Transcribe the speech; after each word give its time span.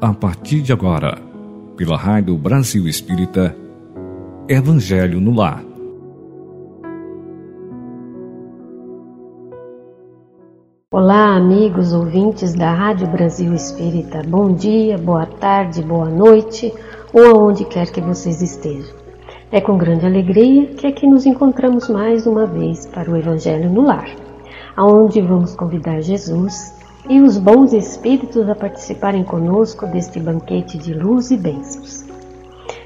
a 0.00 0.12
partir 0.12 0.60
de 0.60 0.72
agora, 0.72 1.18
pela 1.74 1.96
Rádio 1.96 2.36
Brasil 2.36 2.86
Espírita, 2.86 3.56
Evangelho 4.46 5.20
no 5.20 5.34
Lar. 5.34 5.64
Olá, 10.90 11.36
amigos 11.36 11.94
ouvintes 11.94 12.54
da 12.54 12.74
Rádio 12.74 13.06
Brasil 13.08 13.54
Espírita. 13.54 14.22
Bom 14.26 14.52
dia, 14.52 14.98
boa 14.98 15.24
tarde, 15.24 15.82
boa 15.82 16.10
noite 16.10 16.74
ou 17.14 17.24
aonde 17.24 17.64
quer 17.64 17.90
que 17.90 18.00
vocês 18.00 18.42
estejam. 18.42 18.94
É 19.50 19.62
com 19.62 19.78
grande 19.78 20.04
alegria 20.04 20.66
que 20.74 20.86
aqui 20.86 21.06
nos 21.06 21.24
encontramos 21.24 21.88
mais 21.88 22.26
uma 22.26 22.46
vez 22.46 22.84
para 22.86 23.10
o 23.10 23.16
Evangelho 23.16 23.70
no 23.70 23.82
Lar, 23.82 24.10
aonde 24.76 25.22
vamos 25.22 25.56
convidar 25.56 26.02
Jesus 26.02 26.76
e 27.08 27.20
os 27.20 27.38
bons 27.38 27.72
espíritos 27.72 28.48
a 28.48 28.54
participarem 28.54 29.22
conosco 29.22 29.86
deste 29.86 30.18
banquete 30.18 30.76
de 30.76 30.92
luz 30.92 31.30
e 31.30 31.36
bênçãos. 31.36 32.04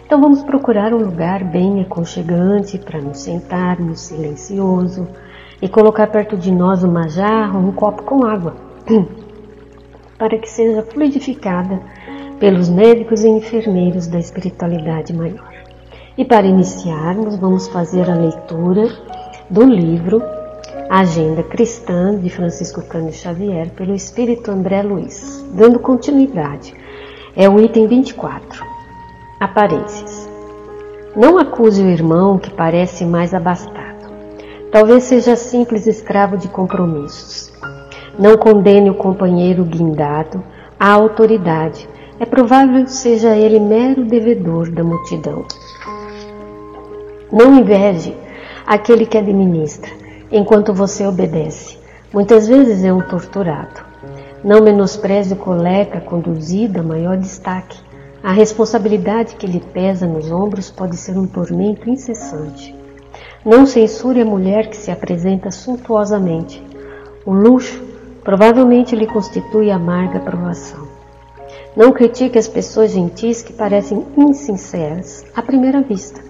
Então 0.05 0.21
vamos 0.21 0.43
procurar 0.43 0.93
um 0.93 0.99
lugar 0.99 1.45
bem 1.45 1.81
aconchegante 1.81 2.79
para 2.79 3.01
nos 3.01 3.21
sentarmos 3.21 4.01
silencioso 4.01 5.07
e 5.63 5.69
colocar 5.69 6.09
perto 6.09 6.37
de 6.37 6.51
nós 6.51 6.83
uma 6.83 7.09
jarra 7.09 7.59
ou 7.59 7.67
um 7.67 7.73
copo 7.73 8.03
com 8.03 8.25
água, 8.25 8.55
para 10.19 10.37
que 10.37 10.51
seja 10.51 10.83
fluidificada 10.83 11.81
pelos 12.39 12.69
médicos 12.69 13.23
e 13.23 13.29
enfermeiros 13.29 14.07
da 14.07 14.19
espiritualidade 14.19 15.13
maior. 15.13 15.55
E 16.19 16.25
para 16.25 16.47
iniciarmos, 16.47 17.37
vamos 17.37 17.69
fazer 17.69 18.11
a 18.11 18.15
leitura 18.15 18.89
do 19.49 19.63
livro 19.63 20.23
Agenda 20.93 21.45
Cristã 21.45 22.19
de 22.19 22.29
Francisco 22.29 22.83
Cândido 22.83 23.13
Xavier 23.13 23.71
pelo 23.77 23.95
Espírito 23.95 24.51
André 24.51 24.83
Luiz, 24.83 25.41
dando 25.55 25.79
continuidade. 25.79 26.75
É 27.37 27.49
o 27.49 27.61
item 27.61 27.87
24. 27.87 28.67
Aparências. 29.39 30.29
Não 31.15 31.39
acuse 31.39 31.81
o 31.81 31.89
irmão 31.89 32.41
que 32.41 32.51
parece 32.51 33.05
mais 33.05 33.33
abastado. 33.33 34.13
Talvez 34.73 35.05
seja 35.05 35.37
simples 35.37 35.87
escravo 35.87 36.37
de 36.37 36.49
compromissos. 36.49 37.53
Não 38.19 38.37
condene 38.37 38.91
o 38.91 38.95
companheiro 38.95 39.65
guindado 39.65 40.43
à 40.77 40.91
autoridade. 40.91 41.89
É 42.19 42.27
provável 42.27 42.83
que 42.83 42.91
seja 42.91 43.37
ele 43.37 43.61
mero 43.61 44.05
devedor 44.05 44.69
da 44.73 44.83
multidão. 44.83 45.45
Não 47.31 47.57
inveje 47.57 48.13
aquele 48.67 49.07
que 49.07 49.17
administra 49.17 50.00
enquanto 50.31 50.73
você 50.73 51.07
obedece. 51.07 51.79
Muitas 52.13 52.47
vezes 52.47 52.85
é 52.85 52.93
um 52.93 53.01
torturado. 53.01 53.85
Não 54.43 54.63
menospreze 54.63 55.35
o 55.35 55.37
colega 55.37 56.01
conduzido 56.01 56.81
a 56.81 56.83
maior 56.83 57.17
destaque. 57.17 57.79
A 58.23 58.33
responsabilidade 58.33 59.37
que 59.37 59.47
lhe 59.47 59.61
pesa 59.61 60.07
nos 60.07 60.31
ombros 60.31 60.71
pode 60.71 60.97
ser 60.97 61.17
um 61.17 61.27
tormento 61.27 61.89
incessante. 61.89 62.75
Não 63.45 63.67
censure 63.67 64.21
a 64.21 64.25
mulher 64.25 64.69
que 64.69 64.77
se 64.77 64.91
apresenta 64.91 65.51
suntuosamente. 65.51 66.63
O 67.25 67.33
luxo 67.33 67.83
provavelmente 68.23 68.95
lhe 68.95 69.07
constitui 69.07 69.71
amarga 69.71 70.21
provação. 70.21 70.87
Não 71.77 71.93
critique 71.93 72.39
as 72.39 72.49
pessoas 72.49 72.93
gentis 72.93 73.43
que 73.43 73.53
parecem 73.53 74.05
insinceras 74.17 75.25
à 75.35 75.41
primeira 75.41 75.81
vista 75.81 76.30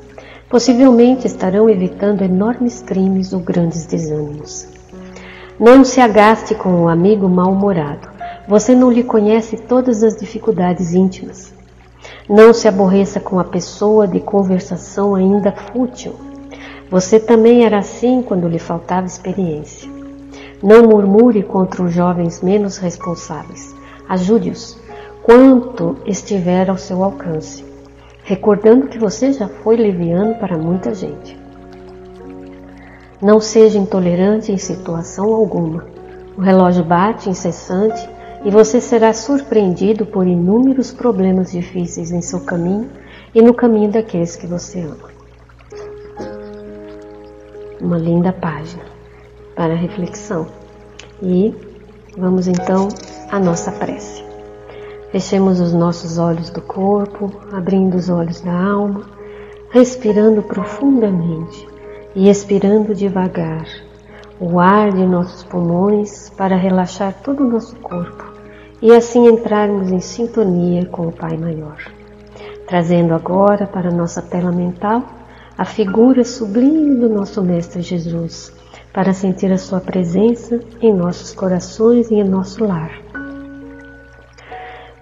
possivelmente 0.50 1.28
estarão 1.28 1.70
evitando 1.70 2.22
enormes 2.22 2.82
crimes 2.82 3.32
ou 3.32 3.38
grandes 3.38 3.86
desânimos. 3.86 4.66
Não 5.58 5.84
se 5.84 6.00
agaste 6.00 6.56
com 6.56 6.70
o 6.70 6.82
um 6.82 6.88
amigo 6.88 7.28
mal-humorado. 7.28 8.08
Você 8.48 8.74
não 8.74 8.90
lhe 8.90 9.04
conhece 9.04 9.56
todas 9.56 10.02
as 10.02 10.16
dificuldades 10.16 10.92
íntimas. 10.92 11.54
Não 12.28 12.52
se 12.52 12.66
aborreça 12.66 13.20
com 13.20 13.38
a 13.38 13.44
pessoa 13.44 14.08
de 14.08 14.18
conversação 14.18 15.14
ainda 15.14 15.52
fútil. 15.52 16.16
Você 16.90 17.20
também 17.20 17.64
era 17.64 17.78
assim 17.78 18.20
quando 18.20 18.48
lhe 18.48 18.58
faltava 18.58 19.06
experiência. 19.06 19.88
Não 20.60 20.82
murmure 20.82 21.44
contra 21.44 21.80
os 21.80 21.92
jovens 21.92 22.42
menos 22.42 22.76
responsáveis. 22.76 23.72
Ajude-os 24.08 24.76
quanto 25.22 25.96
estiver 26.04 26.68
ao 26.68 26.76
seu 26.76 27.04
alcance 27.04 27.69
recordando 28.30 28.86
que 28.86 28.96
você 28.96 29.32
já 29.32 29.48
foi 29.48 29.76
leviano 29.76 30.36
para 30.36 30.56
muita 30.56 30.94
gente. 30.94 31.36
Não 33.20 33.40
seja 33.40 33.76
intolerante 33.76 34.52
em 34.52 34.56
situação 34.56 35.34
alguma. 35.34 35.84
O 36.38 36.40
relógio 36.40 36.84
bate 36.84 37.28
incessante 37.28 38.08
e 38.44 38.50
você 38.50 38.80
será 38.80 39.12
surpreendido 39.12 40.06
por 40.06 40.28
inúmeros 40.28 40.92
problemas 40.92 41.50
difíceis 41.50 42.12
em 42.12 42.22
seu 42.22 42.38
caminho 42.42 42.88
e 43.34 43.42
no 43.42 43.52
caminho 43.52 43.90
daqueles 43.90 44.36
que 44.36 44.46
você 44.46 44.80
ama. 44.82 45.10
Uma 47.80 47.98
linda 47.98 48.32
página 48.32 48.84
para 49.56 49.74
reflexão. 49.74 50.46
E 51.20 51.52
vamos 52.16 52.46
então 52.46 52.86
à 53.28 53.40
nossa 53.40 53.72
prece. 53.72 54.09
Fechemos 55.10 55.58
os 55.58 55.72
nossos 55.72 56.18
olhos 56.18 56.50
do 56.50 56.62
corpo, 56.62 57.32
abrindo 57.52 57.96
os 57.96 58.08
olhos 58.08 58.40
da 58.40 58.52
alma, 58.52 59.02
respirando 59.70 60.40
profundamente 60.40 61.66
e 62.14 62.28
expirando 62.28 62.94
devagar 62.94 63.66
o 64.38 64.60
ar 64.60 64.92
de 64.92 65.04
nossos 65.04 65.42
pulmões 65.42 66.30
para 66.30 66.54
relaxar 66.54 67.12
todo 67.24 67.42
o 67.42 67.48
nosso 67.48 67.74
corpo 67.76 68.24
e 68.80 68.92
assim 68.92 69.26
entrarmos 69.26 69.90
em 69.90 69.98
sintonia 69.98 70.86
com 70.86 71.08
o 71.08 71.12
Pai 71.12 71.36
Maior. 71.36 71.78
Trazendo 72.68 73.12
agora 73.12 73.66
para 73.66 73.90
nossa 73.90 74.22
tela 74.22 74.52
mental 74.52 75.02
a 75.58 75.64
figura 75.64 76.22
sublime 76.22 76.94
do 76.94 77.08
nosso 77.08 77.42
Mestre 77.42 77.82
Jesus, 77.82 78.52
para 78.92 79.12
sentir 79.12 79.50
a 79.50 79.58
Sua 79.58 79.80
presença 79.80 80.60
em 80.80 80.94
nossos 80.94 81.34
corações 81.34 82.12
e 82.12 82.14
em 82.14 82.24
nosso 82.24 82.64
lar 82.64 83.09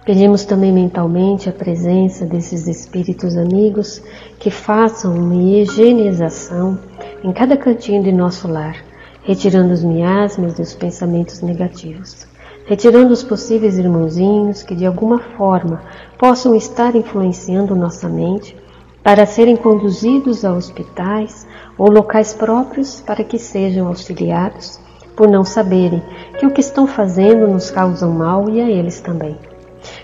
Pedimos 0.05 0.45
também 0.45 0.71
mentalmente 0.71 1.49
a 1.49 1.51
presença 1.51 2.25
desses 2.25 2.67
espíritos 2.67 3.35
amigos 3.35 4.01
que 4.39 4.49
façam 4.49 5.13
uma 5.13 5.35
higienização 5.35 6.79
em 7.23 7.31
cada 7.33 7.57
cantinho 7.57 8.01
de 8.01 8.11
nosso 8.11 8.47
lar, 8.47 8.77
retirando 9.23 9.73
os 9.73 9.83
miasmas 9.83 10.57
e 10.57 10.61
os 10.61 10.73
pensamentos 10.73 11.41
negativos, 11.41 12.25
retirando 12.65 13.11
os 13.11 13.23
possíveis 13.23 13.77
irmãozinhos 13.77 14.63
que 14.63 14.73
de 14.73 14.85
alguma 14.85 15.19
forma 15.19 15.81
possam 16.17 16.55
estar 16.55 16.95
influenciando 16.95 17.75
nossa 17.75 18.07
mente 18.07 18.55
para 19.03 19.25
serem 19.25 19.57
conduzidos 19.57 20.45
a 20.45 20.53
hospitais 20.53 21.45
ou 21.77 21.91
locais 21.91 22.33
próprios 22.33 23.01
para 23.01 23.23
que 23.23 23.37
sejam 23.37 23.87
auxiliados 23.87 24.79
por 25.15 25.27
não 25.27 25.43
saberem 25.43 26.01
que 26.39 26.45
o 26.45 26.51
que 26.51 26.61
estão 26.61 26.87
fazendo 26.87 27.45
nos 27.47 27.69
causa 27.69 28.07
mal 28.07 28.49
e 28.49 28.61
a 28.61 28.69
eles 28.69 29.01
também. 29.01 29.37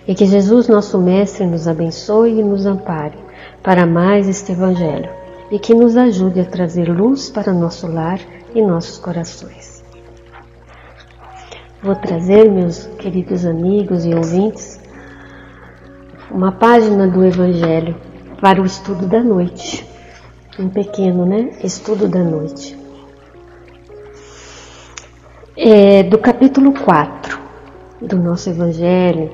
E 0.08 0.14
que 0.14 0.26
Jesus, 0.26 0.68
nosso 0.68 1.00
Mestre, 1.00 1.46
nos 1.46 1.68
abençoe 1.68 2.40
e 2.40 2.44
nos 2.44 2.66
ampare 2.66 3.18
para 3.64 3.86
mais 3.86 4.28
este 4.28 4.52
Evangelho 4.52 5.10
e 5.50 5.60
que 5.60 5.74
nos 5.74 5.96
ajude 5.96 6.40
a 6.40 6.46
trazer 6.46 6.90
luz 6.90 7.30
para 7.30 7.54
nosso 7.54 7.88
lar 7.88 8.20
e 8.54 8.62
nossos 8.62 8.98
corações. 8.98 9.84
Vou 11.82 11.96
trazer, 11.96 12.50
meus 12.50 12.86
queridos 12.98 13.46
amigos 13.46 14.06
e 14.06 14.14
ouvintes, 14.14 14.80
uma 16.32 16.52
página 16.52 17.08
do 17.08 17.24
Evangelho 17.24 17.96
para 18.42 18.62
o 18.62 18.66
estudo 18.66 19.08
da 19.08 19.24
noite. 19.24 19.88
Um 20.58 20.70
pequeno, 20.70 21.26
né? 21.26 21.52
Estudo 21.64 22.08
da 22.08 22.24
noite. 22.24 22.78
É, 25.58 26.04
do 26.04 26.18
capítulo 26.18 26.74
4 26.74 27.40
do 28.02 28.18
nosso 28.18 28.50
Evangelho, 28.50 29.32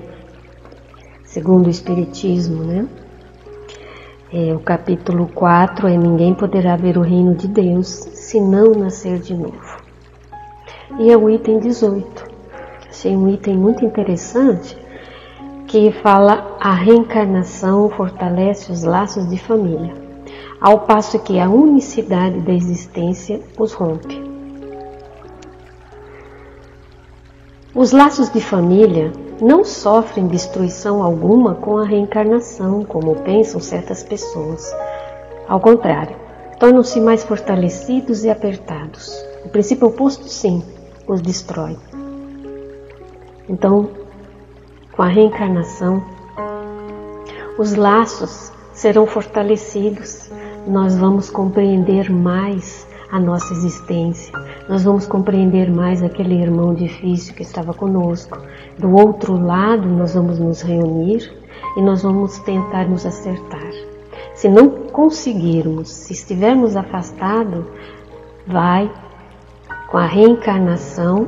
segundo 1.32 1.68
o 1.68 1.70
Espiritismo, 1.70 2.64
né? 2.64 2.86
É, 4.34 4.54
o 4.54 4.60
capítulo 4.60 5.28
4 5.34 5.88
é 5.88 5.98
Ninguém 5.98 6.34
poderá 6.34 6.76
ver 6.76 6.98
o 6.98 7.02
reino 7.02 7.36
de 7.36 7.48
Deus 7.48 7.88
se 7.88 8.40
não 8.40 8.72
nascer 8.72 9.20
de 9.20 9.34
novo. 9.34 9.78
E 11.00 11.10
é 11.10 11.18
o 11.18 11.30
item 11.30 11.60
18. 11.60 12.26
Achei 12.90 13.16
um 13.16 13.30
item 13.30 13.58
muito 13.58 13.86
interessante 13.86 14.78
que 15.68 15.92
fala 16.04 16.58
a 16.60 16.74
reencarnação 16.74 17.90
fortalece 17.90 18.70
os 18.70 18.84
laços 18.84 19.30
de 19.30 19.38
família, 19.38 19.94
ao 20.60 20.82
passo 20.82 21.18
que 21.20 21.40
a 21.40 21.50
unicidade 21.50 22.42
da 22.42 22.52
existência 22.52 23.40
os 23.58 23.72
rompe. 23.72 24.22
Os 27.74 27.94
laços 27.94 28.30
de 28.30 28.42
família 28.42 29.14
não 29.42 29.64
sofrem 29.64 30.28
destruição 30.28 31.02
alguma 31.02 31.56
com 31.56 31.76
a 31.78 31.84
reencarnação, 31.84 32.86
como 32.86 33.16
pensam 33.16 33.60
certas 33.60 34.04
pessoas. 34.04 34.72
Ao 35.48 35.60
contrário, 35.60 36.16
tornam-se 36.60 37.02
mais 37.02 37.24
fortalecidos 37.24 38.24
e 38.24 38.30
apertados. 38.30 39.12
O 39.44 39.50
princípio 39.50 39.88
oposto, 39.88 40.28
sim, 40.28 40.64
os 41.08 41.22
destrói. 41.22 41.76
Então, 43.50 43.90
com 44.92 45.02
a 45.02 45.08
reencarnação, 45.08 46.04
os 47.58 47.74
laços 47.74 48.52
serão 48.74 49.08
fortalecidos, 49.08 50.30
nós 50.68 50.96
vamos 50.96 51.32
compreender 51.32 52.12
mais 52.12 52.88
a 53.12 53.20
nossa 53.20 53.54
existência, 53.54 54.34
nós 54.70 54.84
vamos 54.84 55.06
compreender 55.06 55.70
mais 55.70 56.02
aquele 56.02 56.36
irmão 56.36 56.74
difícil 56.74 57.36
que 57.36 57.44
estava 57.44 57.74
conosco. 57.74 58.38
Do 58.80 58.96
outro 58.96 59.38
lado, 59.38 59.88
nós 59.88 60.14
vamos 60.14 60.40
nos 60.40 60.62
reunir 60.62 61.30
e 61.76 61.82
nós 61.82 62.04
vamos 62.04 62.40
tentar 62.40 62.88
nos 62.88 63.06
acertar. 63.06 63.72
Se 64.34 64.48
não 64.48 64.70
conseguirmos, 64.70 65.90
se 65.90 66.14
estivermos 66.14 66.78
afastados, 66.78 67.66
vai 68.48 68.90
com 69.90 69.98
a 69.98 70.06
reencarnação 70.06 71.28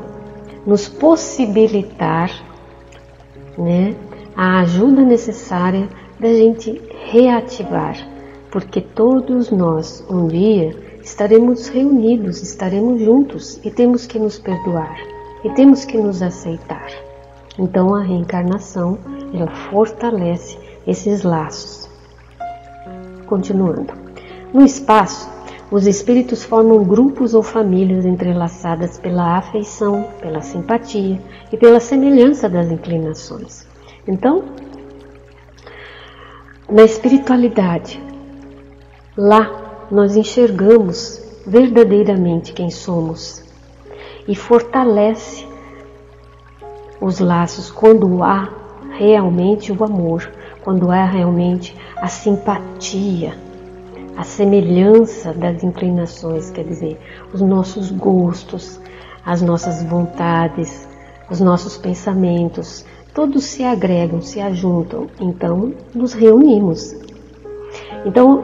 nos 0.66 0.88
possibilitar 0.88 2.32
né, 3.58 3.94
a 4.36 4.62
ajuda 4.62 5.02
necessária 5.02 5.90
da 6.18 6.30
gente 6.30 6.82
reativar, 7.12 7.98
porque 8.50 8.80
todos 8.80 9.52
nós 9.52 10.04
um 10.10 10.28
dia 10.28 10.93
estaremos 11.14 11.68
reunidos, 11.68 12.42
estaremos 12.42 13.00
juntos 13.00 13.60
e 13.64 13.70
temos 13.70 14.08
que 14.08 14.18
nos 14.18 14.40
perdoar 14.40 14.98
e 15.44 15.50
temos 15.52 15.86
que 15.86 15.96
nos 15.96 16.24
aceitar. 16.24 16.88
Então 17.60 17.94
a 17.94 18.02
reencarnação 18.02 18.98
ela 19.32 19.52
fortalece 19.70 20.58
esses 20.88 21.22
laços. 21.22 21.88
Continuando. 23.28 23.94
No 24.52 24.66
espaço, 24.66 25.30
os 25.70 25.86
espíritos 25.86 26.44
formam 26.44 26.84
grupos 26.84 27.36
ou 27.36 27.44
famílias 27.44 28.06
entrelaçadas 28.08 28.98
pela 28.98 29.38
afeição, 29.38 30.08
pela 30.20 30.42
simpatia 30.42 31.22
e 31.52 31.58
pela 31.58 31.80
semelhança 31.80 32.50
das 32.50 32.72
inclinações. 32.72 33.68
Então, 34.08 34.46
na 36.68 36.82
espiritualidade, 36.82 38.02
lá 39.16 39.63
nós 39.92 40.16
enxergamos 40.16 41.22
verdadeiramente 41.46 42.54
quem 42.54 42.70
somos 42.70 43.44
e 44.28 44.36
fortalece 44.36 45.46
os 47.02 47.20
laços 47.20 47.70
quando 47.70 48.24
há 48.24 48.50
realmente 48.98 49.72
o 49.72 49.84
amor, 49.84 50.32
quando 50.62 50.90
há 50.90 51.04
realmente 51.06 51.76
a 51.98 52.08
simpatia, 52.08 53.38
a 54.16 54.24
semelhança 54.24 55.34
das 55.34 55.64
inclinações, 55.64 56.50
quer 56.52 56.64
dizer, 56.64 57.00
os 57.34 57.42
nossos 57.42 57.92
gostos, 57.92 58.80
as 59.26 59.42
nossas 59.42 59.84
vontades, 59.84 60.88
os 61.30 61.40
nossos 61.40 61.78
pensamentos, 61.78 62.86
todos 63.14 63.44
se 63.44 63.64
agregam, 63.64 64.22
se 64.22 64.40
ajuntam, 64.40 65.08
então 65.20 65.74
nos 65.94 66.14
reunimos. 66.14 66.96
Então, 68.06 68.44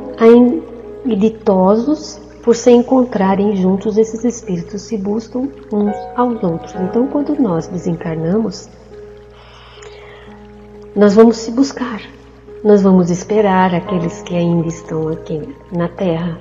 e 1.05 1.15
ditosos 1.15 2.19
por 2.43 2.55
se 2.55 2.71
encontrarem 2.71 3.55
juntos, 3.55 3.97
esses 3.97 4.23
espíritos 4.23 4.81
se 4.83 4.97
buscam 4.97 5.49
uns 5.71 5.95
aos 6.15 6.41
outros. 6.43 6.73
Então, 6.75 7.07
quando 7.07 7.39
nós 7.39 7.67
desencarnamos, 7.67 8.69
nós 10.95 11.15
vamos 11.15 11.37
se 11.37 11.51
buscar, 11.51 12.01
nós 12.63 12.81
vamos 12.81 13.09
esperar 13.09 13.75
aqueles 13.75 14.21
que 14.21 14.35
ainda 14.35 14.67
estão 14.67 15.09
aqui 15.09 15.55
na 15.71 15.87
Terra. 15.87 16.39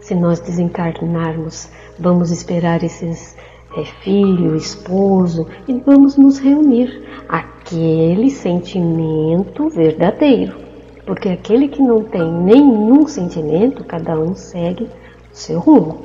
Se 0.00 0.14
nós 0.14 0.40
desencarnarmos, 0.40 1.68
vamos 1.98 2.30
esperar 2.30 2.82
esses 2.82 3.36
é, 3.76 3.84
filho, 4.02 4.56
esposo 4.56 5.46
e 5.68 5.74
vamos 5.74 6.16
nos 6.16 6.38
reunir. 6.38 7.02
Aquele 7.28 8.30
sentimento 8.30 9.68
verdadeiro. 9.68 10.61
Porque 11.06 11.28
aquele 11.28 11.68
que 11.68 11.82
não 11.82 12.04
tem 12.04 12.30
nenhum 12.30 13.06
sentimento, 13.06 13.84
cada 13.84 14.18
um 14.18 14.34
segue 14.34 14.84
o 14.84 14.88
seu 15.32 15.58
rumo. 15.58 16.00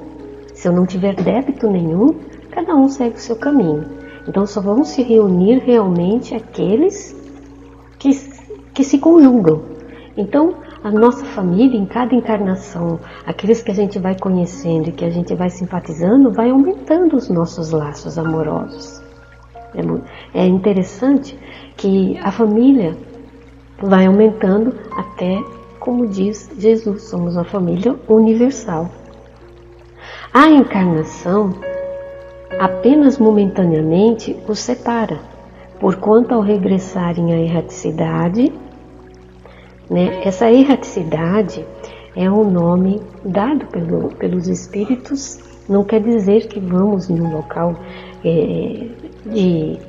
Se 0.53 0.67
eu 0.67 0.73
não 0.73 0.85
tiver 0.85 1.15
débito 1.15 1.69
nenhum, 1.69 2.15
cada 2.49 2.75
um 2.75 2.89
segue 2.89 3.15
o 3.15 3.19
seu 3.19 3.35
caminho. 3.35 3.85
Então 4.27 4.45
só 4.45 4.59
vão 4.59 4.83
se 4.83 5.03
reunir 5.03 5.59
realmente 5.59 6.33
aqueles 6.33 7.15
que, 7.99 8.09
que 8.73 8.83
se 8.83 8.97
conjugam. 8.97 9.61
Então, 10.17 10.55
a 10.83 10.89
nossa 10.89 11.25
família, 11.25 11.77
em 11.77 11.85
cada 11.85 12.15
encarnação, 12.15 12.99
aqueles 13.25 13.61
que 13.61 13.71
a 13.71 13.75
gente 13.75 13.99
vai 13.99 14.17
conhecendo 14.17 14.89
e 14.89 14.91
que 14.91 15.05
a 15.05 15.09
gente 15.09 15.33
vai 15.35 15.49
simpatizando, 15.49 16.31
vai 16.31 16.49
aumentando 16.49 17.15
os 17.15 17.29
nossos 17.29 17.71
laços 17.71 18.17
amorosos. 18.17 19.01
É, 20.33 20.41
é 20.41 20.45
interessante 20.47 21.37
que 21.75 22.17
a 22.23 22.31
família 22.31 22.97
vai 23.81 24.05
aumentando 24.05 24.73
até, 24.95 25.43
como 25.79 26.07
diz 26.07 26.49
Jesus, 26.57 27.03
somos 27.03 27.35
uma 27.35 27.45
família 27.45 27.95
universal. 28.07 28.89
A 30.33 30.49
encarnação 30.49 31.53
apenas 32.59 33.17
momentaneamente 33.17 34.35
os 34.47 34.59
separa, 34.59 35.19
porquanto 35.79 36.33
ao 36.33 36.41
regressarem 36.41 37.33
à 37.33 37.37
erraticidade, 37.37 38.51
né, 39.89 40.21
essa 40.23 40.51
erraticidade 40.51 41.65
é 42.15 42.29
um 42.29 42.49
nome 42.49 43.01
dado 43.23 43.65
pelo, 43.67 44.09
pelos 44.15 44.47
espíritos, 44.47 45.39
não 45.69 45.83
quer 45.83 46.01
dizer 46.01 46.47
que 46.47 46.59
vamos 46.59 47.07
num 47.07 47.31
local 47.31 47.75
é, 48.25 48.87
de 49.25 49.79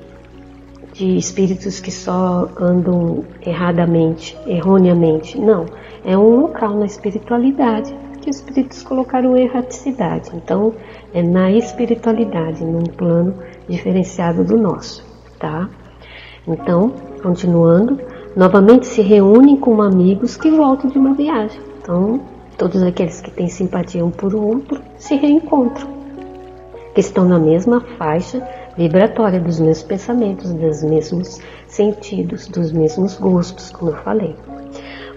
de 0.98 1.16
espíritos 1.16 1.78
que 1.78 1.92
só 1.92 2.48
andam 2.58 3.24
erradamente, 3.46 4.36
erroneamente. 4.48 5.40
Não, 5.40 5.64
é 6.04 6.18
um 6.18 6.40
local 6.40 6.74
na 6.74 6.86
espiritualidade 6.86 7.94
que 8.20 8.28
os 8.28 8.38
espíritos 8.38 8.82
colocaram 8.82 9.36
erraticidade. 9.36 10.30
Então, 10.34 10.74
é 11.14 11.22
na 11.22 11.52
espiritualidade, 11.52 12.64
num 12.64 12.82
plano 12.82 13.32
diferenciado 13.68 14.42
do 14.42 14.56
nosso, 14.56 15.06
tá? 15.38 15.68
Então, 16.48 16.92
continuando, 17.22 18.00
novamente 18.34 18.88
se 18.88 19.00
reúnem 19.00 19.56
com 19.56 19.80
amigos 19.80 20.36
que 20.36 20.50
voltam 20.50 20.90
de 20.90 20.98
uma 20.98 21.14
viagem. 21.14 21.60
Então, 21.80 22.20
todos 22.56 22.82
aqueles 22.82 23.20
que 23.20 23.30
têm 23.30 23.46
simpatia 23.46 24.04
um 24.04 24.10
por 24.10 24.34
outro 24.34 24.80
se 24.96 25.14
reencontram, 25.14 25.88
que 26.92 27.00
estão 27.00 27.24
na 27.24 27.38
mesma 27.38 27.80
faixa 27.96 28.42
vibratória 28.78 29.40
dos 29.40 29.58
mesmos 29.58 29.82
pensamentos, 29.82 30.52
dos 30.52 30.84
mesmos 30.84 31.40
sentidos, 31.66 32.46
dos 32.46 32.70
mesmos 32.70 33.18
gostos, 33.18 33.70
como 33.70 33.90
eu 33.90 33.96
falei. 33.96 34.36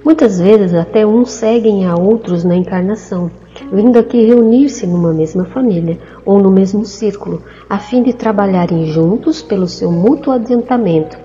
Muitas 0.04 0.40
vezes 0.40 0.74
até 0.74 1.06
uns 1.06 1.30
seguem 1.30 1.86
a 1.86 1.96
outros 1.96 2.44
na 2.44 2.56
encarnação, 2.56 3.30
vindo 3.72 4.00
aqui 4.00 4.26
reunir-se 4.26 4.88
numa 4.88 5.14
mesma 5.14 5.46
família 5.46 6.00
ou 6.26 6.40
no 6.40 6.50
mesmo 6.50 6.84
círculo, 6.84 7.44
a 7.70 7.78
fim 7.78 8.02
de 8.02 8.14
trabalharem 8.14 8.88
juntos 8.88 9.44
pelo 9.44 9.68
seu 9.68 9.92
mútuo 9.92 10.34
adiantamento. 10.34 11.20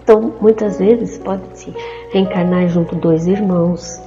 Então, 0.00 0.32
muitas 0.40 0.78
vezes 0.78 1.18
pode-se 1.18 1.74
reencarnar 2.12 2.68
junto 2.68 2.94
dois 2.94 3.26
irmãos, 3.26 4.00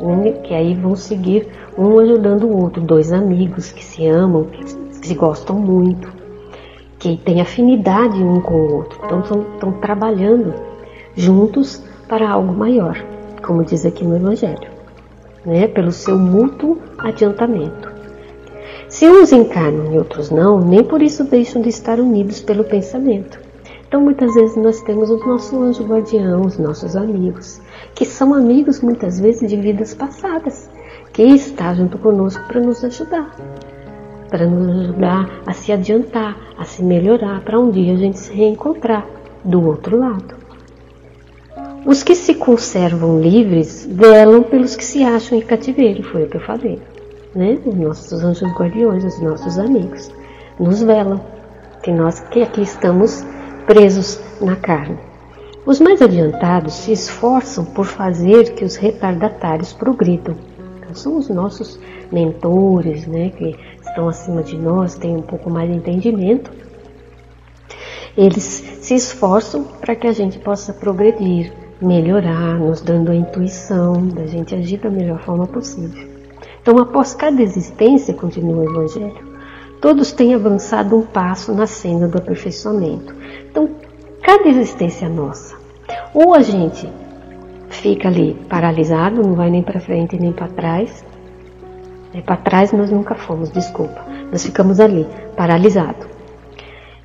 né, 0.00 0.30
que 0.44 0.54
aí 0.54 0.76
vão 0.76 0.94
seguir 0.94 1.48
um 1.76 1.98
ajudando 1.98 2.44
o 2.44 2.62
outro, 2.62 2.80
dois 2.80 3.12
amigos 3.12 3.72
que 3.72 3.84
se 3.84 4.06
amam, 4.06 4.44
que 4.44 4.64
se 5.04 5.14
gostam 5.14 5.56
muito 5.58 6.19
que 7.00 7.16
têm 7.16 7.40
afinidade 7.40 8.22
um 8.22 8.42
com 8.42 8.54
o 8.54 8.74
outro, 8.76 9.00
então 9.04 9.20
estão 9.20 9.72
trabalhando 9.72 10.54
juntos 11.16 11.82
para 12.06 12.30
algo 12.30 12.52
maior, 12.52 13.02
como 13.42 13.64
diz 13.64 13.86
aqui 13.86 14.04
no 14.04 14.16
Evangelho, 14.16 14.68
né? 15.44 15.66
pelo 15.66 15.90
seu 15.90 16.18
mútuo 16.18 16.78
adiantamento. 16.98 17.90
Se 18.86 19.08
uns 19.08 19.32
encarnam 19.32 19.94
e 19.94 19.98
outros 19.98 20.30
não, 20.30 20.60
nem 20.60 20.84
por 20.84 21.00
isso 21.00 21.24
deixam 21.24 21.62
de 21.62 21.70
estar 21.70 21.98
unidos 21.98 22.42
pelo 22.42 22.64
pensamento. 22.64 23.40
Então, 23.88 24.00
muitas 24.02 24.34
vezes 24.34 24.56
nós 24.56 24.82
temos 24.82 25.10
o 25.10 25.16
nosso 25.26 25.60
anjo 25.60 25.84
guardião, 25.84 26.42
os 26.42 26.58
nossos 26.58 26.94
amigos, 26.94 27.60
que 27.94 28.04
são 28.04 28.34
amigos 28.34 28.80
muitas 28.80 29.18
vezes 29.18 29.48
de 29.48 29.56
vidas 29.56 29.94
passadas, 29.94 30.70
que 31.12 31.22
está 31.22 31.74
junto 31.74 31.98
conosco 31.98 32.46
para 32.46 32.60
nos 32.60 32.84
ajudar 32.84 33.34
para 34.30 34.46
nos 34.46 34.84
ajudar 34.84 35.28
a 35.46 35.52
se 35.52 35.72
adiantar, 35.72 36.36
a 36.56 36.64
se 36.64 36.82
melhorar, 36.82 37.40
para 37.40 37.58
um 37.58 37.70
dia 37.70 37.92
a 37.92 37.96
gente 37.96 38.18
se 38.18 38.32
reencontrar 38.32 39.06
do 39.44 39.66
outro 39.66 39.98
lado. 39.98 40.40
Os 41.84 42.02
que 42.02 42.14
se 42.14 42.34
conservam 42.34 43.20
livres 43.20 43.88
velam 43.90 44.42
pelos 44.42 44.76
que 44.76 44.84
se 44.84 45.02
acham 45.02 45.38
em 45.38 45.40
cativeiro, 45.40 46.02
foi 46.04 46.24
o 46.24 46.28
que 46.28 46.36
eu 46.36 46.40
falei. 46.40 46.78
Né? 47.34 47.58
Os 47.64 47.74
nossos 47.74 48.22
anjos 48.22 48.52
guardiões, 48.52 49.04
os 49.04 49.20
nossos 49.20 49.58
amigos, 49.58 50.10
nos 50.58 50.82
velam, 50.82 51.20
que 51.82 51.90
nós 51.90 52.20
que 52.20 52.42
aqui 52.42 52.62
estamos 52.62 53.24
presos 53.66 54.20
na 54.40 54.56
carne. 54.56 54.98
Os 55.64 55.80
mais 55.80 56.02
adiantados 56.02 56.74
se 56.74 56.92
esforçam 56.92 57.64
por 57.64 57.86
fazer 57.86 58.54
que 58.54 58.64
os 58.64 58.76
retardatários 58.76 59.72
progridam. 59.72 60.34
Então, 60.78 60.94
são 60.94 61.16
os 61.16 61.28
nossos 61.28 61.78
mentores, 62.10 63.06
né, 63.06 63.30
que 63.30 63.56
estão 63.90 64.08
acima 64.08 64.42
de 64.42 64.56
nós, 64.56 64.94
têm 64.94 65.16
um 65.16 65.22
pouco 65.22 65.50
mais 65.50 65.70
de 65.70 65.76
entendimento, 65.76 66.50
eles 68.16 68.44
se 68.44 68.94
esforçam 68.94 69.64
para 69.64 69.94
que 69.94 70.06
a 70.06 70.12
gente 70.12 70.38
possa 70.38 70.72
progredir, 70.72 71.52
melhorar, 71.80 72.58
nos 72.58 72.80
dando 72.80 73.10
a 73.10 73.14
intuição 73.14 74.06
da 74.08 74.26
gente 74.26 74.54
agir 74.54 74.78
da 74.78 74.90
melhor 74.90 75.20
forma 75.20 75.46
possível. 75.46 76.08
Então, 76.60 76.78
após 76.78 77.14
cada 77.14 77.40
existência, 77.40 78.12
continua 78.12 78.64
o 78.64 78.70
Evangelho, 78.70 79.30
todos 79.80 80.12
têm 80.12 80.34
avançado 80.34 80.96
um 80.96 81.02
passo 81.02 81.54
na 81.54 81.66
senda 81.66 82.06
do 82.06 82.18
aperfeiçoamento. 82.18 83.14
Então, 83.50 83.70
cada 84.22 84.48
existência 84.48 85.08
nossa, 85.08 85.56
ou 86.12 86.34
a 86.34 86.42
gente 86.42 86.88
fica 87.70 88.08
ali 88.08 88.34
paralisado, 88.48 89.22
não 89.22 89.34
vai 89.34 89.50
nem 89.50 89.62
para 89.62 89.80
frente 89.80 90.18
nem 90.18 90.32
para 90.32 90.48
trás. 90.48 91.04
É, 92.12 92.20
para 92.20 92.36
trás 92.36 92.72
nós 92.72 92.90
nunca 92.90 93.14
fomos, 93.14 93.50
desculpa. 93.50 94.04
Nós 94.30 94.44
ficamos 94.44 94.80
ali, 94.80 95.06
paralisado. 95.36 96.06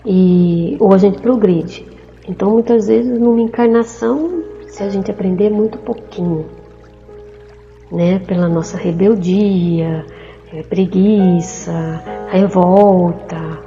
E 0.06 0.78
ou 0.80 0.94
a 0.94 0.98
gente 0.98 1.20
progride. 1.22 1.86
Então 2.28 2.52
muitas 2.52 2.88
vezes 2.88 3.20
numa 3.20 3.42
encarnação, 3.42 4.44
se 4.68 4.84
a 4.84 4.90
gente 4.90 5.12
aprender 5.12 5.50
muito 5.50 5.78
pouquinho, 5.80 6.46
né, 7.92 8.20
pela 8.20 8.50
nossa 8.50 8.78
rebeldia, 8.78 10.06
é, 10.54 10.64
preguiça, 10.64 12.04
revolta, 12.30 13.60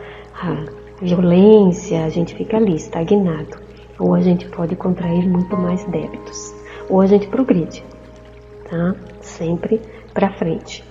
violência, 1.00 2.04
a 2.04 2.09
gente 2.09 2.35
fica 2.35 2.57
ali 2.57 2.75
estagnado. 2.75 3.59
Ou 3.99 4.14
a 4.14 4.21
gente 4.21 4.47
pode 4.49 4.76
contrair 4.76 5.28
muito 5.28 5.57
mais 5.57 5.85
débitos 5.85 6.59
ou 6.88 7.00
a 7.00 7.07
gente 7.07 7.26
progride, 7.28 7.85
tá? 8.68 8.95
Sempre 9.21 9.80
para 10.14 10.30
frente. 10.30 10.85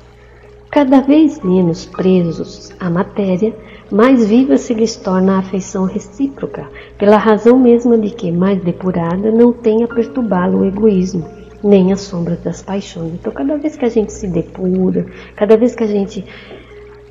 Cada 0.78 1.02
vez 1.02 1.40
menos 1.42 1.88
presos 1.88 2.72
à 2.80 2.88
matéria, 2.88 3.52
mais 3.92 4.28
viva 4.28 4.58
se 4.58 4.76
lhes 4.76 4.96
torna 4.96 5.34
a 5.34 5.40
afeição 5.40 5.86
recíproca, 5.86 6.70
pela 7.00 7.18
razão 7.18 7.58
mesma 7.58 7.98
de 7.98 8.12
que, 8.12 8.32
mais 8.32 8.62
depurada, 8.62 9.32
não 9.32 9.52
tem 9.52 9.84
a 9.84 9.88
perturbá-lo 9.88 10.60
o 10.60 10.66
egoísmo, 10.66 11.28
nem 11.64 11.92
as 11.92 12.02
sombras 12.02 12.40
das 12.44 12.62
paixões. 12.62 13.12
Então, 13.16 13.34
cada 13.34 13.58
vez 13.58 13.76
que 13.76 13.86
a 13.86 13.90
gente 13.90 14.14
se 14.14 14.28
depura, 14.28 15.08
cada 15.36 15.58
vez 15.58 15.74
que 15.74 15.84
a 15.84 15.88
gente 15.88 16.24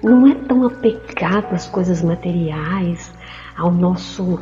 não 0.00 0.28
é 0.28 0.35
tão 0.46 0.64
apegado 0.64 1.52
às 1.52 1.66
coisas 1.66 2.04
materiais, 2.04 3.12
ao 3.56 3.73
nosso 3.73 4.38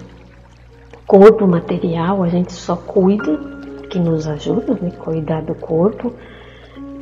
corpo 1.06 1.46
material, 1.46 2.22
a 2.22 2.28
gente 2.28 2.52
só 2.52 2.76
cuida 2.76 3.40
que 3.88 3.98
nos 3.98 4.26
ajuda, 4.26 4.76
né? 4.82 4.90
cuidar 4.98 5.40
do 5.40 5.54
corpo 5.54 6.12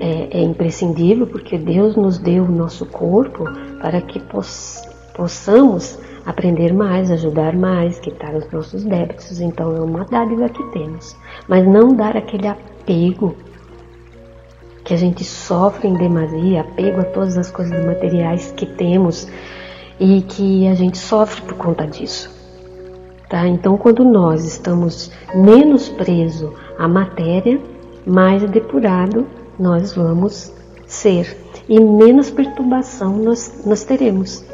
é, 0.00 0.38
é, 0.38 0.42
imprescindível 0.42 1.26
porque 1.26 1.58
Deus 1.58 1.96
nos 1.96 2.18
deu 2.18 2.44
o 2.44 2.50
nosso 2.50 2.86
corpo 2.86 3.44
para 3.80 4.00
que 4.00 4.20
poss 4.20 4.82
possamos 5.14 5.98
aprender 6.24 6.72
mais, 6.72 7.10
ajudar 7.10 7.54
mais, 7.54 7.98
quitar 8.00 8.34
os 8.34 8.50
nossos 8.50 8.84
débitos. 8.84 9.40
Então 9.40 9.76
é 9.76 9.80
uma 9.80 10.04
dádiva 10.04 10.48
que 10.48 10.62
temos, 10.70 11.16
mas 11.46 11.66
não 11.66 11.94
dar 11.94 12.16
aquele 12.16 12.48
apego 12.48 13.36
que 14.84 14.94
a 14.94 14.96
gente 14.96 15.24
sofre 15.24 15.88
em 15.88 15.94
demasia, 15.94 16.62
apego 16.62 17.00
a 17.00 17.04
todas 17.04 17.36
as 17.36 17.50
coisas 17.50 17.84
materiais 17.84 18.52
que 18.56 18.66
temos 18.66 19.28
e 20.00 20.22
que 20.22 20.66
a 20.66 20.74
gente 20.74 20.98
sofre 20.98 21.42
por 21.42 21.54
conta 21.54 21.86
disso. 21.86 22.30
Tá? 23.28 23.46
Então, 23.46 23.76
quando 23.76 24.04
nós 24.04 24.44
estamos 24.44 25.10
menos 25.34 25.88
presos 25.88 26.50
à 26.78 26.88
matéria, 26.88 27.60
mais 28.04 28.42
depurado 28.50 29.26
nós 29.58 29.94
vamos 29.94 30.52
ser 30.86 31.36
e 31.68 31.80
menos 31.80 32.30
perturbação 32.30 33.16
nós, 33.16 33.62
nós 33.64 33.84
teremos. 33.84 34.44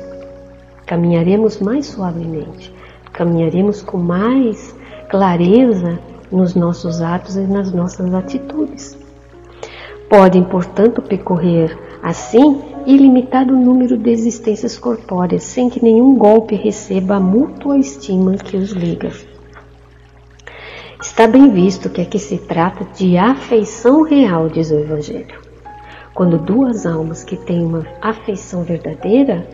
Caminharemos 0.87 1.59
mais 1.59 1.87
suavemente, 1.87 2.73
caminharemos 3.13 3.83
com 3.83 3.99
mais 3.99 4.75
clareza 5.09 5.99
nos 6.31 6.55
nossos 6.55 7.01
atos 7.01 7.37
e 7.37 7.41
nas 7.41 7.73
nossas 7.73 8.13
atitudes. 8.15 8.97
Podem, 10.09 10.45
portanto, 10.45 11.03
percorrer 11.03 11.77
assim 12.03 12.63
ilimitado 12.87 13.55
número 13.55 13.99
de 13.99 14.11
existências 14.11 14.79
corpóreas, 14.79 15.43
sem 15.43 15.69
que 15.69 15.83
nenhum 15.83 16.17
golpe 16.17 16.55
receba 16.55 17.17
a 17.17 17.21
mútua 17.21 17.77
estima 17.79 18.35
que 18.37 18.57
os 18.57 18.71
liga. 18.71 19.11
Está 21.01 21.29
bem 21.29 21.51
visto 21.51 21.89
que 21.89 22.01
aqui 22.01 22.19
se 22.19 22.39
trata 22.39 22.85
de 22.97 23.17
afeição 23.17 24.03
real, 24.03 24.49
diz 24.49 24.73
o 24.73 24.81
Evangelho. 24.81 25.39
Quando 26.13 26.39
duas 26.39 26.85
almas 26.85 27.23
que 27.23 27.37
têm 27.37 27.65
uma 27.65 27.87
afeição 28.03 28.65
verdadeira, 28.65 29.47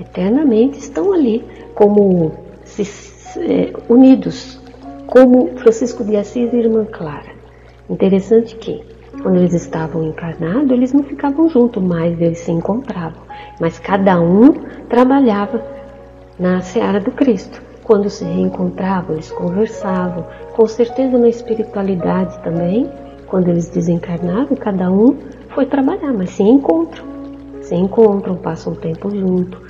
eternamente 0.00 0.78
estão 0.78 1.12
ali 1.12 1.44
como 1.76 2.32
se, 2.64 2.82
é, 3.38 3.72
unidos, 3.88 4.60
como 5.06 5.56
Francisco 5.58 6.02
de 6.02 6.16
Assis 6.16 6.52
e 6.52 6.56
Irmã 6.56 6.84
Clara. 6.84 7.30
Interessante 7.88 8.56
que 8.56 8.82
quando 9.22 9.36
eles 9.36 9.54
estavam 9.54 10.02
encarnados, 10.02 10.72
eles 10.72 10.92
não 10.92 11.04
ficavam 11.04 11.48
juntos, 11.48 11.80
mas 11.80 12.20
eles 12.20 12.38
se 12.38 12.50
encontravam. 12.50 13.22
Mas 13.60 13.78
cada 13.78 14.20
um 14.20 14.52
trabalhava 14.88 15.64
na 16.36 16.60
seara 16.62 16.98
do 16.98 17.12
Cristo. 17.12 17.62
Quando 17.84 18.10
se 18.10 18.24
reencontravam, 18.24 19.14
eles 19.14 19.30
conversavam. 19.30 20.26
Com 20.54 20.66
certeza 20.66 21.18
na 21.18 21.28
espiritualidade 21.28 22.38
também, 22.42 22.90
quando 23.26 23.48
eles 23.48 23.68
desencarnaram, 23.68 24.56
cada 24.56 24.90
um 24.90 25.16
foi 25.50 25.66
trabalhar, 25.66 26.12
mas 26.12 26.30
se 26.30 26.42
encontram. 26.42 27.04
Se 27.60 27.74
encontram, 27.74 28.36
passam 28.36 28.74
tempo 28.74 29.10
junto. 29.10 29.60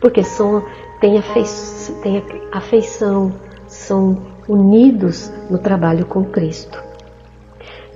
Porque 0.00 0.22
são, 0.22 0.62
têm, 1.00 1.18
afeição, 1.18 2.00
têm 2.02 2.22
afeição, 2.52 3.32
são 3.66 4.16
unidos 4.48 5.32
no 5.50 5.58
trabalho 5.58 6.06
com 6.06 6.24
Cristo 6.24 6.85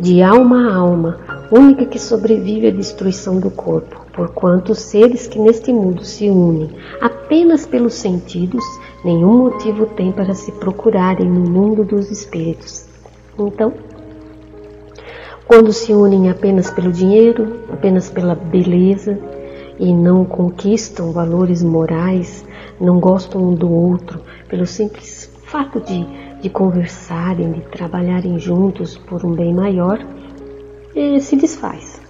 de 0.00 0.22
alma 0.22 0.70
a 0.70 0.74
alma, 0.76 1.20
única 1.52 1.84
que 1.84 1.98
sobrevive 1.98 2.68
à 2.68 2.70
destruição 2.70 3.38
do 3.38 3.50
corpo, 3.50 4.06
porquanto 4.14 4.72
os 4.72 4.78
seres 4.78 5.26
que 5.26 5.38
neste 5.38 5.70
mundo 5.72 6.04
se 6.04 6.30
unem 6.30 6.70
apenas 7.02 7.66
pelos 7.66 7.94
sentidos, 7.94 8.64
nenhum 9.04 9.44
motivo 9.44 9.84
têm 9.84 10.10
para 10.10 10.32
se 10.32 10.52
procurarem 10.52 11.28
no 11.28 11.50
mundo 11.50 11.84
dos 11.84 12.10
espíritos. 12.10 12.86
Então, 13.38 13.74
quando 15.46 15.70
se 15.70 15.92
unem 15.92 16.30
apenas 16.30 16.70
pelo 16.70 16.90
dinheiro, 16.90 17.58
apenas 17.70 18.08
pela 18.08 18.34
beleza, 18.34 19.18
e 19.78 19.94
não 19.94 20.24
conquistam 20.24 21.12
valores 21.12 21.62
morais, 21.62 22.44
não 22.80 22.98
gostam 22.98 23.50
um 23.50 23.54
do 23.54 23.70
outro, 23.70 24.20
pelo 24.48 24.64
simples 24.64 25.30
fato 25.44 25.80
de 25.80 26.06
de 26.40 26.48
conversarem, 26.48 27.52
de 27.52 27.60
trabalharem 27.62 28.38
juntos 28.38 28.96
por 28.96 29.24
um 29.24 29.32
bem 29.32 29.54
maior, 29.54 29.98
se 31.20 31.36
desfaz. 31.36 32.00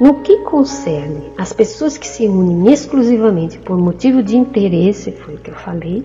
No 0.00 0.22
que 0.22 0.38
concerne 0.38 1.32
as 1.36 1.52
pessoas 1.52 1.98
que 1.98 2.06
se 2.06 2.26
unem 2.28 2.72
exclusivamente 2.72 3.58
por 3.58 3.76
motivo 3.76 4.22
de 4.22 4.36
interesse, 4.36 5.10
foi 5.10 5.34
o 5.34 5.38
que 5.38 5.50
eu 5.50 5.56
falei, 5.56 6.04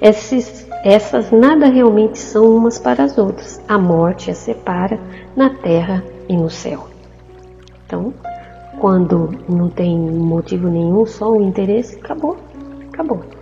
essas, 0.00 0.66
essas 0.84 1.30
nada 1.30 1.66
realmente 1.66 2.18
são 2.18 2.54
umas 2.54 2.78
para 2.78 3.04
as 3.04 3.16
outras. 3.16 3.60
A 3.66 3.78
morte 3.78 4.30
as 4.30 4.38
separa 4.38 4.98
na 5.34 5.50
terra 5.50 6.04
e 6.28 6.36
no 6.36 6.50
céu. 6.50 6.86
Então, 7.86 8.12
quando 8.78 9.30
não 9.48 9.68
tem 9.68 9.98
motivo 9.98 10.68
nenhum, 10.68 11.06
só 11.06 11.32
o 11.32 11.42
interesse, 11.42 11.96
acabou, 11.96 12.36
acabou. 12.92 13.37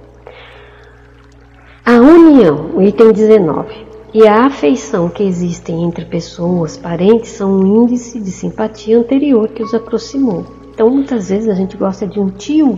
A 1.88 2.00
união, 2.00 2.72
o 2.74 2.82
item 2.82 3.12
19, 3.12 3.86
e 4.12 4.26
a 4.26 4.46
afeição 4.46 5.08
que 5.08 5.22
existem 5.22 5.84
entre 5.84 6.04
pessoas, 6.04 6.76
parentes, 6.76 7.30
são 7.30 7.60
um 7.60 7.84
índice 7.84 8.18
de 8.18 8.32
simpatia 8.32 8.98
anterior 8.98 9.46
que 9.50 9.62
os 9.62 9.72
aproximou. 9.72 10.44
Então, 10.74 10.90
muitas 10.90 11.28
vezes 11.28 11.48
a 11.48 11.54
gente 11.54 11.76
gosta 11.76 12.04
de 12.04 12.18
um 12.18 12.28
tio, 12.28 12.76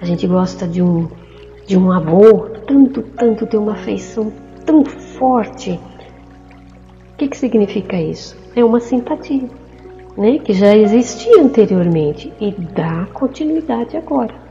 a 0.00 0.04
gente 0.04 0.26
gosta 0.26 0.66
de 0.66 0.82
um, 0.82 1.06
de 1.64 1.78
um 1.78 1.92
avô, 1.92 2.48
tanto, 2.66 3.02
tanto, 3.02 3.46
tem 3.46 3.60
uma 3.60 3.74
afeição 3.74 4.32
tão 4.66 4.84
forte. 4.84 5.78
O 7.12 7.16
que, 7.18 7.28
que 7.28 7.36
significa 7.36 8.02
isso? 8.02 8.36
É 8.56 8.64
uma 8.64 8.80
simpatia, 8.80 9.48
né? 10.16 10.40
que 10.40 10.52
já 10.54 10.76
existia 10.76 11.40
anteriormente 11.40 12.32
e 12.40 12.50
dá 12.50 13.06
continuidade 13.12 13.96
agora. 13.96 14.47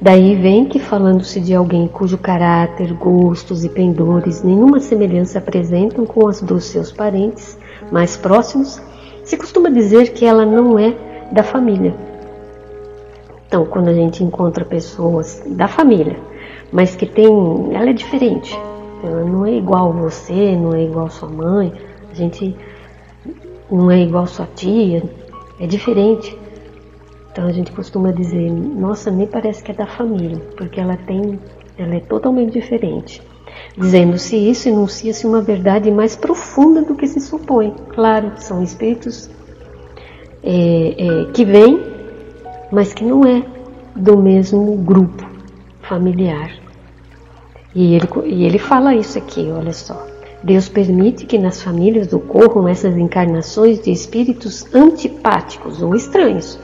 Daí 0.00 0.34
vem 0.36 0.64
que, 0.64 0.78
falando-se 0.78 1.40
de 1.40 1.54
alguém 1.54 1.88
cujo 1.88 2.16
caráter, 2.16 2.92
gostos 2.94 3.64
e 3.64 3.68
pendores 3.68 4.42
nenhuma 4.42 4.80
semelhança 4.80 5.38
apresentam 5.38 6.06
com 6.06 6.28
as 6.28 6.40
dos 6.40 6.64
seus 6.64 6.92
parentes 6.92 7.58
mais 7.90 8.16
próximos, 8.16 8.80
se 9.24 9.36
costuma 9.36 9.70
dizer 9.70 10.12
que 10.12 10.24
ela 10.24 10.46
não 10.46 10.78
é 10.78 10.94
da 11.32 11.42
família. 11.42 11.94
Então, 13.46 13.64
quando 13.66 13.88
a 13.88 13.94
gente 13.94 14.22
encontra 14.22 14.64
pessoas 14.64 15.42
da 15.46 15.66
família, 15.66 16.16
mas 16.72 16.94
que 16.94 17.06
tem, 17.06 17.26
ela 17.72 17.90
é 17.90 17.92
diferente, 17.92 18.58
ela 19.02 19.24
não 19.24 19.46
é 19.46 19.52
igual 19.52 19.92
você, 19.92 20.54
não 20.56 20.74
é 20.74 20.84
igual 20.84 21.10
sua 21.10 21.28
mãe, 21.28 21.72
a 22.10 22.14
gente 22.14 22.54
não 23.70 23.90
é 23.90 24.00
igual 24.00 24.26
sua 24.26 24.46
tia, 24.54 25.02
é 25.60 25.66
diferente. 25.66 26.36
Então 27.38 27.48
a 27.48 27.52
gente 27.52 27.70
costuma 27.70 28.10
dizer, 28.10 28.50
nossa, 28.50 29.12
nem 29.12 29.24
parece 29.24 29.62
que 29.62 29.70
é 29.70 29.74
da 29.74 29.86
família, 29.86 30.40
porque 30.56 30.80
ela 30.80 30.96
tem, 30.96 31.38
ela 31.78 31.94
é 31.94 32.00
totalmente 32.00 32.54
diferente. 32.54 33.22
Dizendo-se 33.76 34.34
isso, 34.34 34.68
enuncia-se 34.68 35.24
uma 35.24 35.40
verdade 35.40 35.88
mais 35.88 36.16
profunda 36.16 36.82
do 36.82 36.96
que 36.96 37.06
se 37.06 37.20
supõe. 37.20 37.72
Claro, 37.94 38.32
são 38.38 38.60
espíritos 38.60 39.30
é, 40.42 40.96
é, 40.98 41.24
que 41.32 41.44
vêm, 41.44 41.80
mas 42.72 42.92
que 42.92 43.04
não 43.04 43.24
é 43.24 43.44
do 43.94 44.16
mesmo 44.16 44.76
grupo 44.78 45.24
familiar. 45.82 46.50
E 47.72 47.94
ele, 47.94 48.08
e 48.24 48.44
ele 48.46 48.58
fala 48.58 48.96
isso 48.96 49.16
aqui, 49.16 49.48
olha 49.48 49.72
só. 49.72 50.04
Deus 50.42 50.68
permite 50.68 51.26
que 51.26 51.36
nas 51.36 51.62
famílias 51.62 52.12
ocorram 52.12 52.68
essas 52.68 52.96
encarnações 52.96 53.80
de 53.80 53.90
espíritos 53.90 54.72
antipáticos 54.72 55.82
ou 55.82 55.96
estranhos, 55.96 56.58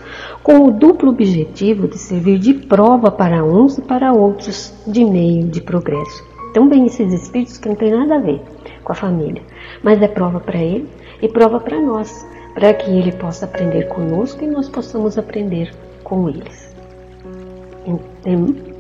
com 0.45 0.69
o 0.69 0.71
duplo 0.71 1.11
objetivo 1.11 1.89
de 1.89 1.99
servir 1.99 2.39
de 2.39 2.55
prova 2.55 3.11
para 3.11 3.45
uns 3.45 3.79
e 3.79 3.83
para 3.83 4.13
outros 4.13 4.73
de 4.87 5.05
meio 5.05 5.49
de 5.49 5.61
progresso. 5.61 6.25
Também 6.53 6.87
esses 6.87 7.13
espíritos 7.13 7.59
que 7.59 7.69
não 7.69 7.75
têm 7.75 7.91
nada 7.91 8.15
a 8.15 8.21
ver 8.21 8.41
com 8.85 8.93
a 8.93 8.95
família, 8.95 9.43
mas 9.83 10.01
é 10.01 10.07
prova 10.07 10.39
para 10.39 10.59
ele 10.59 10.89
e 11.21 11.29
prova 11.29 11.59
para 11.59 11.81
nós, 11.81 12.25
para 12.55 12.73
que 12.75 12.89
ele 12.89 13.11
possa 13.11 13.45
aprender 13.45 13.89
conosco 13.89 14.45
e 14.45 14.47
nós 14.47 14.69
possamos 14.69 15.19
aprender 15.19 15.75
com 16.05 16.29
eles. 16.29 16.73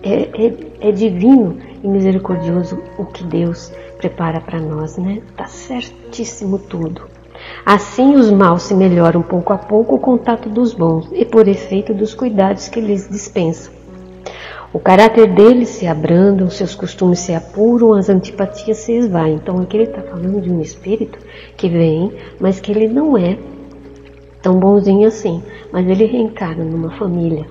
É, 0.02 0.46
é, 0.46 0.88
é 0.88 0.92
divino 0.92 1.58
e 1.82 1.88
misericordioso 1.88 2.78
o 2.96 3.04
que 3.06 3.24
Deus 3.24 3.72
prepara 4.04 4.38
para 4.40 4.60
nós, 4.60 4.98
né? 4.98 5.22
Tá 5.34 5.46
certíssimo 5.46 6.58
tudo. 6.58 7.02
Assim, 7.64 8.14
os 8.14 8.30
maus 8.30 8.64
se 8.64 8.74
melhoram 8.74 9.22
pouco 9.22 9.52
a 9.52 9.58
pouco 9.58 9.94
o 9.94 9.98
contato 9.98 10.48
dos 10.48 10.74
bons 10.74 11.08
e 11.12 11.24
por 11.24 11.48
efeito 11.48 11.94
dos 11.94 12.14
cuidados 12.14 12.68
que 12.68 12.80
lhes 12.80 13.08
dispensam. 13.08 13.72
O 14.72 14.78
caráter 14.78 15.32
deles 15.32 15.70
se 15.70 15.86
abranda, 15.86 16.44
os 16.44 16.54
seus 16.54 16.74
costumes 16.74 17.20
se 17.20 17.32
apuram, 17.32 17.94
as 17.94 18.10
antipatias 18.10 18.78
se 18.78 18.92
esvaem. 18.92 19.36
Então 19.36 19.58
aqui 19.58 19.76
ele 19.76 19.84
está 19.84 20.02
falando 20.02 20.40
de 20.42 20.50
um 20.50 20.60
espírito 20.60 21.18
que 21.56 21.68
vem, 21.68 22.12
mas 22.38 22.60
que 22.60 22.72
ele 22.72 22.88
não 22.88 23.16
é 23.16 23.38
tão 24.42 24.58
bonzinho 24.58 25.06
assim. 25.06 25.42
Mas 25.72 25.88
ele 25.88 26.04
reencarna 26.04 26.64
numa 26.64 26.90
família 26.98 27.46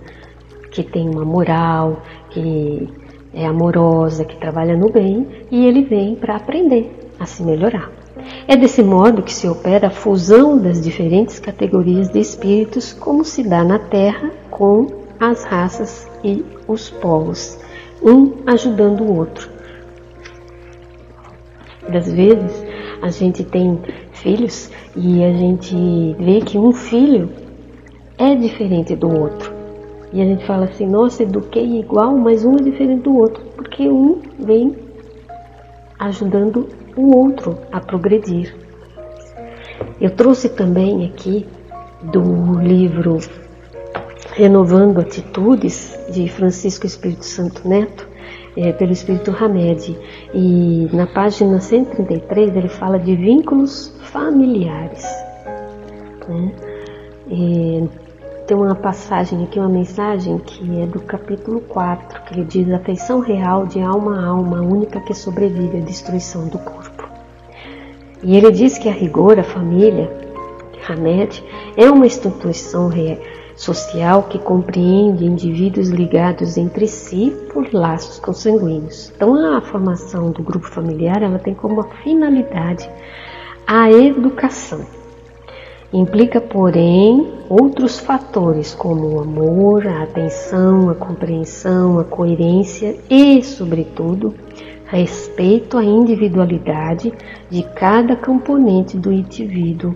que 0.69 0.83
tem 0.83 1.09
uma 1.09 1.25
moral, 1.25 2.01
que 2.29 2.89
é 3.33 3.45
amorosa, 3.45 4.23
que 4.23 4.37
trabalha 4.37 4.77
no 4.77 4.89
bem, 4.89 5.27
e 5.49 5.65
ele 5.65 5.83
vem 5.83 6.15
para 6.15 6.35
aprender 6.35 7.11
a 7.19 7.25
se 7.25 7.43
melhorar. 7.43 7.91
É 8.47 8.55
desse 8.55 8.83
modo 8.83 9.23
que 9.23 9.33
se 9.33 9.47
opera 9.47 9.87
a 9.87 9.91
fusão 9.91 10.57
das 10.57 10.79
diferentes 10.79 11.39
categorias 11.39 12.09
de 12.09 12.19
espíritos, 12.19 12.93
como 12.93 13.25
se 13.25 13.43
dá 13.43 13.63
na 13.63 13.79
Terra 13.79 14.29
com 14.51 14.87
as 15.19 15.43
raças 15.43 16.07
e 16.23 16.45
os 16.67 16.89
povos, 16.89 17.57
um 18.01 18.33
ajudando 18.45 19.01
o 19.01 19.17
outro. 19.17 19.49
Das 21.89 22.11
vezes 22.11 22.63
a 23.01 23.09
gente 23.09 23.43
tem 23.43 23.79
filhos 24.11 24.69
e 24.95 25.23
a 25.23 25.33
gente 25.33 25.75
vê 26.19 26.39
que 26.39 26.57
um 26.57 26.71
filho 26.71 27.29
é 28.17 28.35
diferente 28.35 28.95
do 28.95 29.09
outro. 29.09 29.52
E 30.13 30.21
a 30.21 30.25
gente 30.25 30.45
fala 30.45 30.65
assim, 30.65 30.87
nossa, 30.87 31.23
eduquei 31.23 31.79
igual, 31.79 32.15
mas 32.15 32.45
um 32.45 32.55
é 32.55 32.61
diferente 32.61 33.01
do 33.01 33.17
outro, 33.17 33.43
porque 33.55 33.89
um 33.89 34.21
vem 34.37 34.75
ajudando 35.97 36.69
o 36.95 37.17
outro 37.17 37.57
a 37.71 37.79
progredir. 37.79 38.55
Eu 39.99 40.11
trouxe 40.11 40.49
também 40.49 41.05
aqui 41.05 41.47
do 42.03 42.59
livro 42.61 43.17
Renovando 44.33 44.99
Atitudes, 44.99 45.97
de 46.11 46.29
Francisco 46.29 46.85
Espírito 46.85 47.25
Santo 47.25 47.67
Neto, 47.67 48.07
é, 48.55 48.71
pelo 48.71 48.91
Espírito 48.91 49.31
Hamed. 49.31 49.97
E 50.31 50.89
na 50.93 51.07
página 51.07 51.59
133 51.59 52.55
ele 52.55 52.69
fala 52.69 52.99
de 52.99 53.15
vínculos 53.15 53.95
familiares. 54.11 55.03
Né? 56.27 56.51
Tem 58.45 58.57
uma 58.57 58.75
passagem 58.75 59.43
aqui, 59.43 59.57
uma 59.57 59.69
mensagem 59.69 60.37
que 60.37 60.81
é 60.81 60.85
do 60.85 60.99
capítulo 60.99 61.61
4, 61.61 62.23
que 62.23 62.33
ele 62.33 62.45
diz: 62.45 62.71
afeição 62.71 63.19
real 63.19 63.65
de 63.65 63.81
alma 63.81 64.19
a 64.19 64.25
alma, 64.25 64.61
única 64.61 64.99
que 64.99 65.13
sobrevive 65.13 65.77
à 65.77 65.81
destruição 65.81 66.47
do 66.47 66.59
corpo. 66.59 67.07
E 68.21 68.35
ele 68.35 68.51
diz 68.51 68.77
que 68.77 68.89
a 68.89 68.91
rigor, 68.91 69.39
a 69.39 69.43
família, 69.43 70.11
Hamed, 70.87 71.43
é 71.77 71.89
uma 71.89 72.05
instituição 72.05 72.89
social 73.55 74.23
que 74.23 74.39
compreende 74.39 75.25
indivíduos 75.25 75.89
ligados 75.89 76.57
entre 76.57 76.87
si 76.87 77.33
por 77.53 77.73
laços 77.73 78.19
consanguíneos. 78.19 79.11
Então, 79.15 79.55
a 79.55 79.61
formação 79.61 80.31
do 80.31 80.41
grupo 80.41 80.67
familiar 80.67 81.21
ela 81.21 81.39
tem 81.39 81.53
como 81.53 81.83
finalidade 82.03 82.89
a 83.67 83.91
educação. 83.91 85.02
Implica, 85.93 86.41
porém, 86.41 87.31
outros 87.47 87.99
fatores 87.99 88.73
como 88.73 89.09
o 89.09 89.21
amor, 89.21 89.85
a 89.85 90.01
atenção, 90.01 90.89
a 90.89 90.95
compreensão, 90.95 91.99
a 91.99 92.03
coerência 92.03 92.97
e, 93.07 93.43
sobretudo, 93.43 94.33
respeito 94.87 95.77
à 95.77 95.83
individualidade 95.83 97.13
de 97.47 97.61
cada 97.75 98.15
componente 98.15 98.97
do 98.97 99.11
indivíduo, 99.11 99.95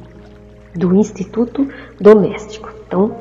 do 0.75 0.93
instituto 0.93 1.67
doméstico. 1.99 2.69
Então, 2.85 3.15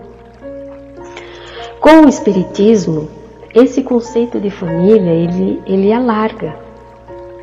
com 1.80 2.02
o 2.04 2.08
espiritismo, 2.10 3.08
esse 3.54 3.82
conceito 3.82 4.38
de 4.38 4.50
família 4.50 5.12
ele, 5.12 5.62
ele 5.66 5.92
alarga, 5.94 6.54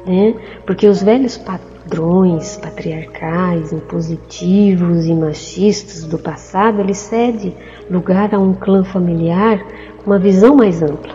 né? 0.06 0.36
porque 0.64 0.88
os 0.88 1.02
velhos 1.02 1.38
padrões 1.84 2.58
patriarcais, 2.58 3.74
impositivos 3.74 5.06
e 5.06 5.14
machistas 5.14 6.06
do 6.06 6.18
passado, 6.18 6.80
ele 6.80 6.94
cede 6.94 7.54
lugar 7.90 8.34
a 8.34 8.40
um 8.40 8.54
clã 8.54 8.84
familiar 8.84 9.64
com 9.98 10.12
uma 10.12 10.20
visão 10.20 10.56
mais 10.56 10.82
ampla, 10.82 11.14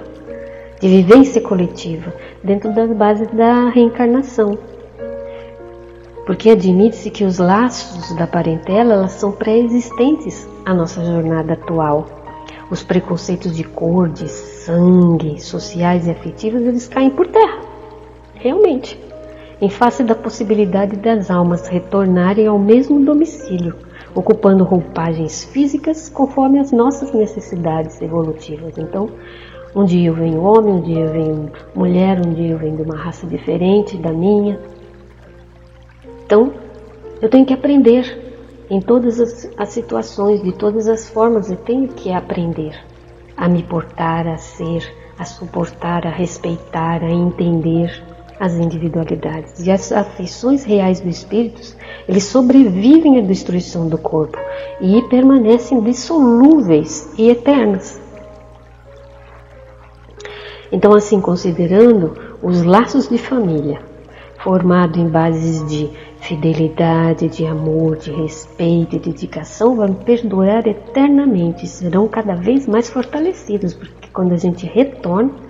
de 0.80 0.88
vivência 0.88 1.40
coletiva, 1.40 2.12
dentro 2.44 2.72
das 2.74 2.90
bases 2.92 3.28
da 3.28 3.70
reencarnação. 3.70 4.58
Porque 6.26 6.50
admite-se 6.50 7.10
que 7.10 7.24
os 7.24 7.38
laços 7.38 8.14
da 8.16 8.26
parentela 8.26 8.94
elas 8.94 9.12
são 9.12 9.32
pré-existentes 9.32 10.46
à 10.66 10.74
nossa 10.74 11.02
jornada 11.02 11.54
atual. 11.54 12.06
Os 12.70 12.82
preconceitos 12.82 13.56
de 13.56 13.64
cor, 13.64 14.10
de 14.10 14.28
sangue, 14.28 15.40
sociais 15.40 16.06
e 16.06 16.10
afetivos, 16.10 16.60
eles 16.60 16.86
caem 16.86 17.08
por 17.08 17.26
terra. 17.28 17.60
Realmente 18.34 19.07
em 19.60 19.68
face 19.68 20.04
da 20.04 20.14
possibilidade 20.14 20.96
das 20.96 21.30
almas 21.30 21.66
retornarem 21.66 22.46
ao 22.46 22.58
mesmo 22.58 23.04
domicílio, 23.04 23.74
ocupando 24.14 24.64
roupagens 24.64 25.44
físicas 25.44 26.08
conforme 26.08 26.58
as 26.58 26.70
nossas 26.70 27.12
necessidades 27.12 28.00
evolutivas. 28.00 28.78
Então, 28.78 29.10
um 29.74 29.84
dia 29.84 30.08
eu 30.08 30.14
venho 30.14 30.42
homem, 30.42 30.74
um 30.74 30.80
dia 30.80 31.00
eu 31.00 31.12
venho 31.12 31.52
mulher, 31.74 32.18
um 32.24 32.32
dia 32.32 32.52
eu 32.52 32.58
venho 32.58 32.76
de 32.76 32.82
uma 32.82 32.96
raça 32.96 33.26
diferente 33.26 33.96
da 33.96 34.12
minha. 34.12 34.58
Então, 36.24 36.52
eu 37.20 37.28
tenho 37.28 37.44
que 37.44 37.52
aprender 37.52 38.26
em 38.70 38.80
todas 38.80 39.18
as, 39.18 39.50
as 39.56 39.70
situações, 39.70 40.42
de 40.42 40.52
todas 40.52 40.88
as 40.88 41.08
formas, 41.08 41.50
eu 41.50 41.56
tenho 41.56 41.88
que 41.88 42.12
aprender 42.12 42.78
a 43.36 43.48
me 43.48 43.62
portar, 43.62 44.26
a 44.26 44.36
ser, 44.36 44.92
a 45.18 45.24
suportar, 45.24 46.06
a 46.06 46.10
respeitar, 46.10 47.02
a 47.02 47.10
entender 47.10 48.02
as 48.38 48.54
individualidades 48.54 49.66
e 49.66 49.70
as 49.70 49.90
afeições 49.90 50.64
reais 50.64 51.00
do 51.00 51.08
espírito, 51.08 51.60
eles 52.08 52.24
sobrevivem 52.24 53.18
à 53.18 53.20
destruição 53.20 53.88
do 53.88 53.98
corpo 53.98 54.38
e 54.80 55.02
permanecem 55.08 55.80
dissolúveis 55.80 57.12
e 57.18 57.28
eternas. 57.30 58.00
Então, 60.70 60.94
assim, 60.94 61.20
considerando 61.20 62.14
os 62.42 62.62
laços 62.62 63.08
de 63.08 63.18
família, 63.18 63.80
formado 64.38 64.98
em 64.98 65.08
bases 65.08 65.66
de 65.66 65.90
fidelidade, 66.20 67.28
de 67.28 67.46
amor, 67.46 67.96
de 67.96 68.10
respeito 68.12 68.96
e 68.96 68.98
dedicação, 68.98 69.76
vão 69.76 69.94
perdurar 69.94 70.66
eternamente 70.66 71.66
serão 71.66 72.06
cada 72.06 72.34
vez 72.34 72.66
mais 72.66 72.90
fortalecidos, 72.90 73.74
porque 73.74 74.08
quando 74.12 74.32
a 74.32 74.36
gente 74.36 74.66
retorna 74.66 75.47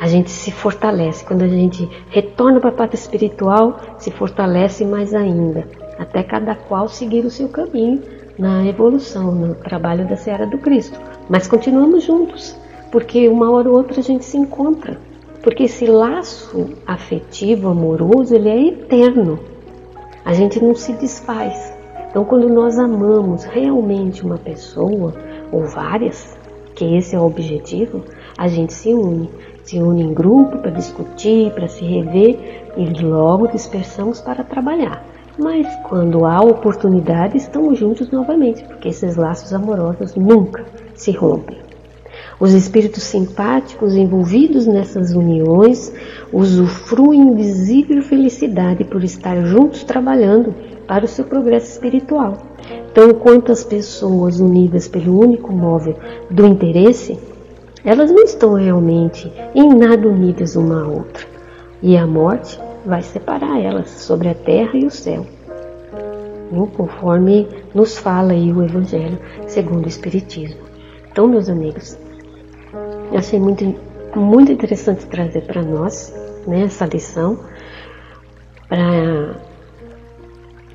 a 0.00 0.06
gente 0.06 0.30
se 0.30 0.50
fortalece. 0.50 1.24
Quando 1.24 1.42
a 1.42 1.48
gente 1.48 1.88
retorna 2.10 2.60
para 2.60 2.70
a 2.70 2.72
pátria 2.72 2.98
espiritual, 2.98 3.78
se 3.98 4.10
fortalece 4.10 4.84
mais 4.84 5.14
ainda, 5.14 5.66
até 5.98 6.22
cada 6.22 6.54
qual 6.54 6.88
seguir 6.88 7.24
o 7.24 7.30
seu 7.30 7.48
caminho 7.48 8.02
na 8.38 8.66
evolução, 8.66 9.32
no 9.32 9.54
trabalho 9.54 10.06
da 10.06 10.16
Seara 10.16 10.46
do 10.46 10.58
Cristo. 10.58 10.98
Mas 11.28 11.48
continuamos 11.48 12.04
juntos, 12.04 12.56
porque 12.92 13.28
uma 13.28 13.50
hora 13.50 13.68
ou 13.68 13.76
outra 13.76 14.00
a 14.00 14.02
gente 14.02 14.24
se 14.24 14.36
encontra. 14.36 14.98
Porque 15.42 15.64
esse 15.64 15.86
laço 15.86 16.70
afetivo, 16.86 17.68
amoroso, 17.68 18.34
ele 18.34 18.48
é 18.48 18.68
eterno. 18.68 19.38
A 20.24 20.32
gente 20.32 20.62
não 20.62 20.74
se 20.74 20.92
desfaz. 20.94 21.72
Então, 22.10 22.24
quando 22.24 22.48
nós 22.48 22.78
amamos 22.78 23.44
realmente 23.44 24.24
uma 24.24 24.38
pessoa, 24.38 25.14
ou 25.52 25.64
várias, 25.66 26.36
que 26.74 26.96
esse 26.96 27.14
é 27.14 27.18
o 27.18 27.24
objetivo, 27.24 28.02
a 28.36 28.48
gente 28.48 28.72
se 28.72 28.92
une. 28.92 29.30
Se 29.66 29.80
une 29.80 30.04
em 30.04 30.14
grupo 30.14 30.58
para 30.58 30.70
discutir, 30.70 31.50
para 31.50 31.66
se 31.66 31.84
rever 31.84 32.70
e 32.76 33.02
logo 33.02 33.48
dispersamos 33.48 34.20
para 34.20 34.44
trabalhar. 34.44 35.04
Mas 35.36 35.66
quando 35.88 36.24
há 36.24 36.40
oportunidade, 36.40 37.36
estamos 37.36 37.76
juntos 37.76 38.08
novamente, 38.08 38.62
porque 38.62 38.90
esses 38.90 39.16
laços 39.16 39.52
amorosos 39.52 40.14
nunca 40.14 40.64
se 40.94 41.10
rompem. 41.10 41.58
Os 42.38 42.52
espíritos 42.52 43.02
simpáticos 43.02 43.96
envolvidos 43.96 44.68
nessas 44.68 45.12
uniões 45.12 45.92
usufruem 46.32 47.34
visível 47.34 48.00
felicidade 48.02 48.84
por 48.84 49.02
estar 49.02 49.44
juntos 49.44 49.82
trabalhando 49.82 50.54
para 50.86 51.06
o 51.06 51.08
seu 51.08 51.24
progresso 51.24 51.72
espiritual. 51.72 52.34
Então, 52.92 53.12
quanto 53.14 53.50
as 53.50 53.64
pessoas 53.64 54.38
unidas 54.38 54.86
pelo 54.86 55.18
único 55.18 55.52
móvel 55.52 55.96
do 56.30 56.46
interesse, 56.46 57.18
elas 57.86 58.10
não 58.10 58.24
estão 58.24 58.54
realmente 58.54 59.32
em 59.54 59.72
nada 59.72 60.08
unidas 60.08 60.56
uma 60.56 60.82
à 60.82 60.88
outra. 60.88 61.24
E 61.80 61.96
a 61.96 62.04
morte 62.04 62.58
vai 62.84 63.00
separar 63.00 63.60
elas 63.60 63.88
sobre 63.90 64.28
a 64.28 64.34
terra 64.34 64.72
e 64.74 64.84
o 64.84 64.90
céu. 64.90 65.24
Conforme 66.76 67.48
nos 67.72 67.96
fala 67.96 68.32
aí 68.32 68.52
o 68.52 68.62
Evangelho 68.62 69.18
segundo 69.46 69.84
o 69.84 69.88
Espiritismo. 69.88 70.60
Então, 71.10 71.28
meus 71.28 71.48
amigos, 71.48 71.96
achei 73.16 73.38
muito, 73.38 73.64
muito 74.16 74.50
interessante 74.50 75.06
trazer 75.06 75.42
para 75.42 75.62
nós 75.62 76.12
né, 76.46 76.62
essa 76.62 76.86
lição, 76.86 77.38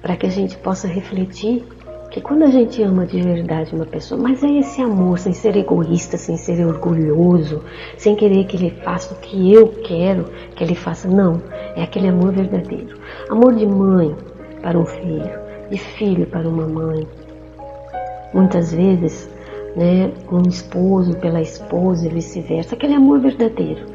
para 0.02 0.16
que 0.16 0.26
a 0.26 0.30
gente 0.30 0.58
possa 0.58 0.88
refletir 0.88 1.66
que 2.12 2.20
quando 2.20 2.44
a 2.44 2.48
gente 2.48 2.84
ama 2.84 3.06
de 3.06 3.22
verdade 3.22 3.74
uma 3.74 3.86
pessoa, 3.86 4.22
mas 4.22 4.44
é 4.44 4.52
esse 4.60 4.82
amor 4.82 5.18
sem 5.18 5.32
ser 5.32 5.56
egoísta, 5.56 6.18
sem 6.18 6.36
ser 6.36 6.64
orgulhoso, 6.66 7.64
sem 7.98 8.18
querer 8.18 8.44
que 8.44 8.58
ele 8.58 8.70
faça 8.84 9.14
o 9.14 9.18
que 9.18 9.54
eu 9.54 9.70
quero 9.70 10.26
que 10.54 10.62
ele 10.62 10.76
faça, 10.76 11.08
não, 11.08 11.42
é 11.74 11.82
aquele 11.82 12.10
amor 12.10 12.34
verdadeiro. 12.34 12.98
Amor 13.30 13.56
de 13.56 13.66
mãe 13.66 14.14
para 14.62 14.78
um 14.78 14.86
filho, 14.86 15.40
de 15.70 15.78
filho 15.78 16.26
para 16.26 16.48
uma 16.48 16.68
mãe. 16.68 17.08
Muitas 18.34 18.74
vezes 18.74 19.30
né, 19.78 20.12
um 20.30 20.42
esposo 20.50 21.16
pela 21.16 21.42
esposa 21.42 22.06
e 22.06 22.10
vice-versa, 22.10 22.76
aquele 22.76 22.94
amor 22.94 23.22
verdadeiro, 23.22 23.86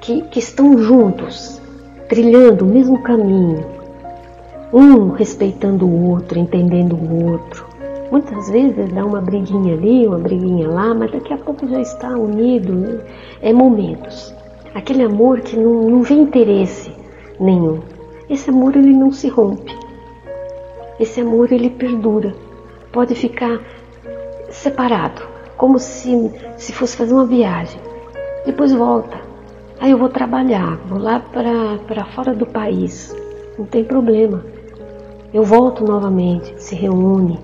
que, 0.00 0.22
que 0.22 0.38
estão 0.38 0.78
juntos, 0.78 1.60
trilhando 2.08 2.64
o 2.64 2.68
mesmo 2.68 3.02
caminho, 3.02 3.79
um 4.72 5.10
respeitando 5.10 5.86
o 5.86 6.10
outro, 6.10 6.38
entendendo 6.38 6.94
o 6.94 7.30
outro. 7.30 7.66
Muitas 8.10 8.50
vezes 8.50 8.92
dá 8.92 9.04
uma 9.04 9.20
briguinha 9.20 9.74
ali, 9.74 10.06
uma 10.06 10.18
briguinha 10.18 10.68
lá, 10.68 10.94
mas 10.94 11.12
daqui 11.12 11.32
a 11.32 11.38
pouco 11.38 11.68
já 11.68 11.80
está 11.80 12.08
unido. 12.10 12.72
Né? 12.72 13.00
É 13.40 13.52
momentos. 13.52 14.34
Aquele 14.74 15.04
amor 15.04 15.40
que 15.40 15.56
não, 15.56 15.88
não 15.88 16.02
vê 16.02 16.14
interesse 16.14 16.92
nenhum. 17.38 17.80
Esse 18.28 18.50
amor 18.50 18.76
ele 18.76 18.92
não 18.92 19.12
se 19.12 19.28
rompe. 19.28 19.76
Esse 20.98 21.20
amor 21.20 21.52
ele 21.52 21.70
perdura. 21.70 22.34
Pode 22.92 23.14
ficar 23.14 23.60
separado, 24.50 25.22
como 25.56 25.78
se, 25.78 26.30
se 26.56 26.72
fosse 26.72 26.96
fazer 26.96 27.14
uma 27.14 27.26
viagem. 27.26 27.80
Depois 28.44 28.72
volta. 28.72 29.20
Aí 29.80 29.92
eu 29.92 29.98
vou 29.98 30.08
trabalhar, 30.08 30.76
vou 30.88 30.98
lá 30.98 31.20
para 31.20 32.04
fora 32.06 32.34
do 32.34 32.46
país. 32.46 33.16
Não 33.58 33.64
tem 33.66 33.84
problema. 33.84 34.44
Eu 35.32 35.44
volto 35.44 35.84
novamente, 35.84 36.60
se 36.60 36.74
reúne, 36.74 37.38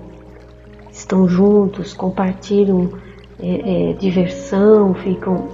estão 0.91 1.25
juntos, 1.27 1.93
compartilham 1.93 2.89
é, 3.39 3.91
é, 3.91 3.93
diversão, 3.93 4.93
ficam 4.93 5.47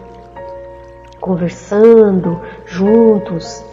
conversando 1.21 2.39
juntos 2.65 3.63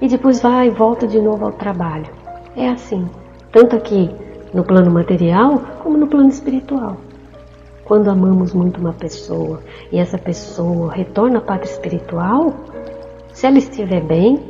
e 0.00 0.08
depois 0.08 0.42
vai 0.42 0.66
e 0.66 0.70
volta 0.70 1.06
de 1.06 1.20
novo 1.20 1.44
ao 1.44 1.52
trabalho. 1.52 2.10
É 2.56 2.68
assim, 2.68 3.08
tanto 3.52 3.76
aqui 3.76 4.10
no 4.52 4.64
plano 4.64 4.90
material 4.90 5.60
como 5.80 5.96
no 5.96 6.08
plano 6.08 6.28
espiritual. 6.28 6.96
Quando 7.84 8.10
amamos 8.10 8.52
muito 8.52 8.80
uma 8.80 8.92
pessoa 8.92 9.60
e 9.92 9.98
essa 9.98 10.18
pessoa 10.18 10.92
retorna 10.92 11.38
à 11.38 11.40
pátria 11.40 11.70
espiritual, 11.70 12.52
se 13.32 13.46
ela 13.46 13.58
estiver 13.58 14.00
bem, 14.00 14.40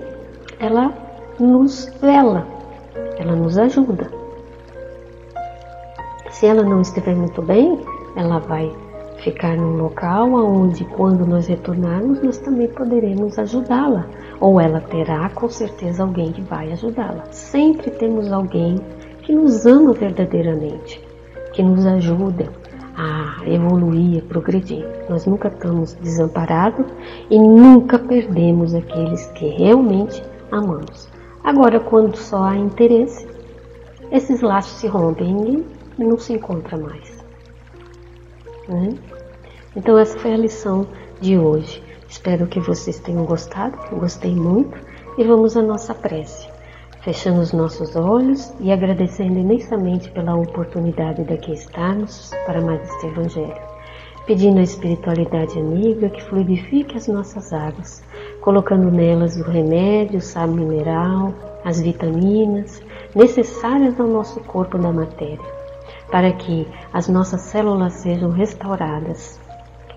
ela 0.58 0.92
nos 1.38 1.92
vela, 2.00 2.46
ela 3.18 3.34
nos 3.34 3.58
ajuda. 3.58 4.10
Se 6.30 6.46
ela 6.46 6.62
não 6.62 6.80
estiver 6.80 7.14
muito 7.14 7.42
bem, 7.42 7.80
ela 8.16 8.38
vai 8.38 8.72
ficar 9.22 9.56
num 9.56 9.76
local 9.76 10.32
onde, 10.32 10.84
quando 10.84 11.24
nós 11.24 11.46
retornarmos, 11.46 12.20
nós 12.22 12.38
também 12.38 12.68
poderemos 12.68 13.38
ajudá-la, 13.38 14.06
ou 14.40 14.60
ela 14.60 14.80
terá 14.80 15.28
com 15.30 15.48
certeza 15.48 16.02
alguém 16.02 16.32
que 16.32 16.42
vai 16.42 16.72
ajudá-la. 16.72 17.24
Sempre 17.30 17.90
temos 17.90 18.32
alguém 18.32 18.76
que 19.22 19.32
nos 19.32 19.64
ama 19.66 19.92
verdadeiramente, 19.92 21.00
que 21.52 21.62
nos 21.62 21.86
ajuda, 21.86 22.50
a 22.96 23.42
evoluir, 23.46 24.22
a 24.22 24.28
progredir. 24.28 24.86
Nós 25.08 25.26
nunca 25.26 25.48
estamos 25.48 25.94
desamparados 25.94 26.86
e 27.30 27.38
nunca 27.38 27.98
perdemos 27.98 28.74
aqueles 28.74 29.26
que 29.28 29.46
realmente 29.48 30.22
amamos. 30.50 31.11
Agora, 31.44 31.80
quando 31.80 32.16
só 32.16 32.44
há 32.44 32.56
interesse, 32.56 33.26
esses 34.10 34.40
laços 34.40 34.78
se 34.78 34.86
rompem 34.86 35.64
e 35.98 36.04
não 36.04 36.18
se 36.18 36.32
encontra 36.32 36.76
mais. 36.76 37.24
Né? 38.68 38.94
Então, 39.74 39.98
essa 39.98 40.18
foi 40.18 40.32
a 40.32 40.36
lição 40.36 40.86
de 41.20 41.38
hoje. 41.38 41.82
Espero 42.08 42.46
que 42.46 42.60
vocês 42.60 42.98
tenham 42.98 43.24
gostado, 43.24 43.76
gostei 43.96 44.34
muito, 44.34 44.78
e 45.18 45.24
vamos 45.24 45.56
à 45.56 45.62
nossa 45.62 45.94
prece 45.94 46.52
fechando 47.02 47.40
os 47.40 47.52
nossos 47.52 47.96
olhos 47.96 48.52
e 48.60 48.70
agradecendo 48.70 49.38
imensamente 49.38 50.08
pela 50.10 50.36
oportunidade 50.36 51.24
de 51.24 51.34
aqui 51.34 51.52
estarmos 51.52 52.30
para 52.46 52.60
mais 52.60 52.80
este 52.88 53.06
Evangelho, 53.06 53.60
pedindo 54.24 54.60
à 54.60 54.62
espiritualidade 54.62 55.58
amiga 55.58 56.08
que 56.08 56.22
fluidifique 56.22 56.96
as 56.96 57.08
nossas 57.08 57.52
águas, 57.52 58.02
colocando 58.42 58.90
nelas 58.90 59.36
o 59.36 59.44
remédio, 59.44 60.18
o 60.18 60.20
sal 60.20 60.48
mineral, 60.48 61.32
as 61.64 61.80
vitaminas 61.80 62.82
necessárias 63.14 63.98
ao 63.98 64.06
nosso 64.06 64.40
corpo 64.40 64.76
da 64.76 64.92
matéria, 64.92 65.38
para 66.10 66.30
que 66.32 66.66
as 66.92 67.08
nossas 67.08 67.40
células 67.42 67.94
sejam 67.94 68.30
restauradas 68.30 69.40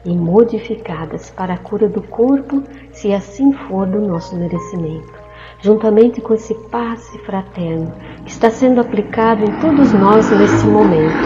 e 0.06 0.16
modificadas 0.16 1.32
para 1.32 1.56
a 1.56 1.58
cura 1.58 1.90
do 1.90 2.02
corpo, 2.04 2.64
se 2.94 3.12
assim 3.12 3.52
for 3.52 3.88
do 3.88 4.00
nosso 4.00 4.36
merecimento. 4.36 5.26
Juntamente 5.62 6.22
com 6.22 6.36
esse 6.36 6.54
passe 6.70 7.18
fraterno 7.20 7.92
que 8.24 8.30
está 8.30 8.52
sendo 8.52 8.80
aplicado 8.80 9.44
em 9.44 9.60
todos 9.60 9.92
nós 9.94 10.30
nesse 10.30 10.68
momento, 10.68 11.26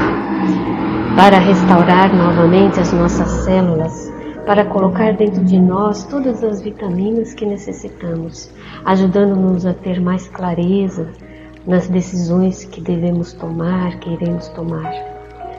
para 1.15 1.37
restaurar 1.37 2.15
novamente 2.15 2.79
as 2.79 2.93
nossas 2.93 3.27
células, 3.43 4.08
para 4.49 4.65
colocar 4.65 5.13
dentro 5.13 5.43
de 5.43 5.59
nós 5.59 6.05
todas 6.05 6.43
as 6.43 6.59
vitaminas 6.59 7.35
que 7.35 7.45
necessitamos, 7.45 8.51
ajudando-nos 8.83 9.63
a 9.63 9.75
ter 9.75 10.01
mais 10.01 10.27
clareza 10.27 11.07
nas 11.67 11.87
decisões 11.87 12.65
que 12.65 12.81
devemos 12.81 13.31
tomar, 13.31 13.99
que 13.99 14.09
iremos 14.09 14.47
tomar. 14.47 14.91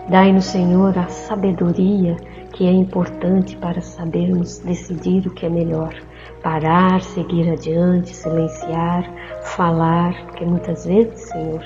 Dai-nos, 0.09 0.47
Senhor, 0.47 0.99
a 0.99 1.07
sabedoria 1.07 2.17
que 2.53 2.67
é 2.67 2.73
importante 2.73 3.57
para 3.59 3.81
sabermos 3.81 4.59
decidir 4.59 5.25
o 5.25 5.31
que 5.31 5.47
é 5.47 5.49
melhor 5.49 5.95
parar, 6.43 7.01
seguir 7.01 7.49
adiante, 7.49 8.13
silenciar, 8.13 9.09
falar, 9.55 10.21
porque 10.25 10.45
muitas 10.45 10.85
vezes, 10.85 11.29
Senhor, 11.29 11.63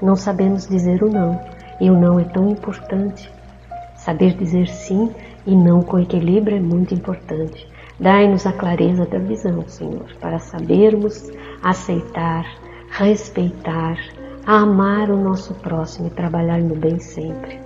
não 0.00 0.14
sabemos 0.14 0.68
dizer 0.68 1.02
o 1.02 1.10
não, 1.10 1.36
e 1.80 1.90
o 1.90 1.98
não 1.98 2.20
é 2.20 2.22
tão 2.22 2.48
importante. 2.48 3.28
Saber 3.96 4.36
dizer 4.36 4.68
sim 4.68 5.10
e 5.46 5.54
não 5.54 5.82
com 5.82 5.98
equilíbrio 5.98 6.56
é 6.56 6.60
muito 6.60 6.94
importante. 6.94 7.68
Dai-nos 7.98 8.46
a 8.46 8.52
clareza 8.52 9.06
da 9.06 9.18
visão, 9.18 9.62
Senhor, 9.66 10.06
para 10.20 10.38
sabermos 10.38 11.30
aceitar, 11.62 12.44
respeitar, 12.90 13.96
amar 14.46 15.10
o 15.10 15.16
nosso 15.16 15.54
próximo 15.54 16.08
e 16.08 16.10
trabalhar 16.10 16.60
no 16.60 16.74
bem 16.74 16.98
sempre. 16.98 17.60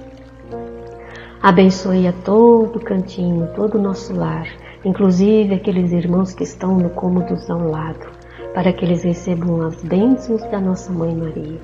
Abençoe 1.42 2.06
a 2.06 2.12
todo 2.12 2.80
cantinho, 2.80 3.48
todo 3.54 3.78
o 3.78 3.82
nosso 3.82 4.14
lar 4.14 4.46
inclusive 4.84 5.54
aqueles 5.54 5.92
irmãos 5.92 6.32
que 6.32 6.44
estão 6.44 6.76
no 6.76 6.90
cômodo 6.90 7.34
ao 7.48 7.70
lado, 7.70 8.06
para 8.54 8.72
que 8.72 8.84
eles 8.84 9.02
recebam 9.02 9.62
as 9.62 9.82
bênçãos 9.82 10.42
da 10.50 10.60
nossa 10.60 10.92
Mãe 10.92 11.14
Maria. 11.14 11.60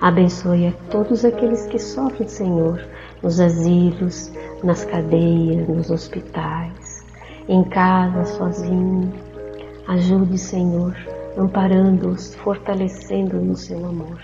Abençoe 0.00 0.68
a 0.68 0.72
todos 0.90 1.24
aqueles 1.24 1.66
que 1.66 1.78
sofrem, 1.78 2.28
Senhor, 2.28 2.80
nos 3.26 3.40
asilos, 3.40 4.30
nas 4.62 4.84
cadeias, 4.84 5.68
nos 5.68 5.90
hospitais, 5.90 7.04
em 7.48 7.64
casa, 7.64 8.24
sozinho. 8.24 9.12
Ajude, 9.88 10.38
Senhor, 10.38 10.96
amparando-os, 11.36 12.36
fortalecendo 12.36 13.36
no 13.38 13.56
seu 13.56 13.84
amor. 13.84 14.20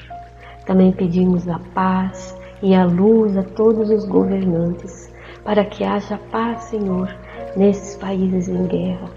Também 0.66 0.92
pedimos 0.92 1.48
a 1.48 1.58
paz 1.74 2.38
e 2.62 2.76
a 2.76 2.84
luz 2.84 3.36
a 3.36 3.42
todos 3.42 3.90
os 3.90 4.04
governantes 4.04 5.12
para 5.42 5.64
que 5.64 5.82
haja 5.82 6.16
paz, 6.30 6.62
Senhor, 6.64 7.12
nesses 7.56 7.96
países 7.96 8.46
em 8.46 8.66
guerra, 8.68 9.10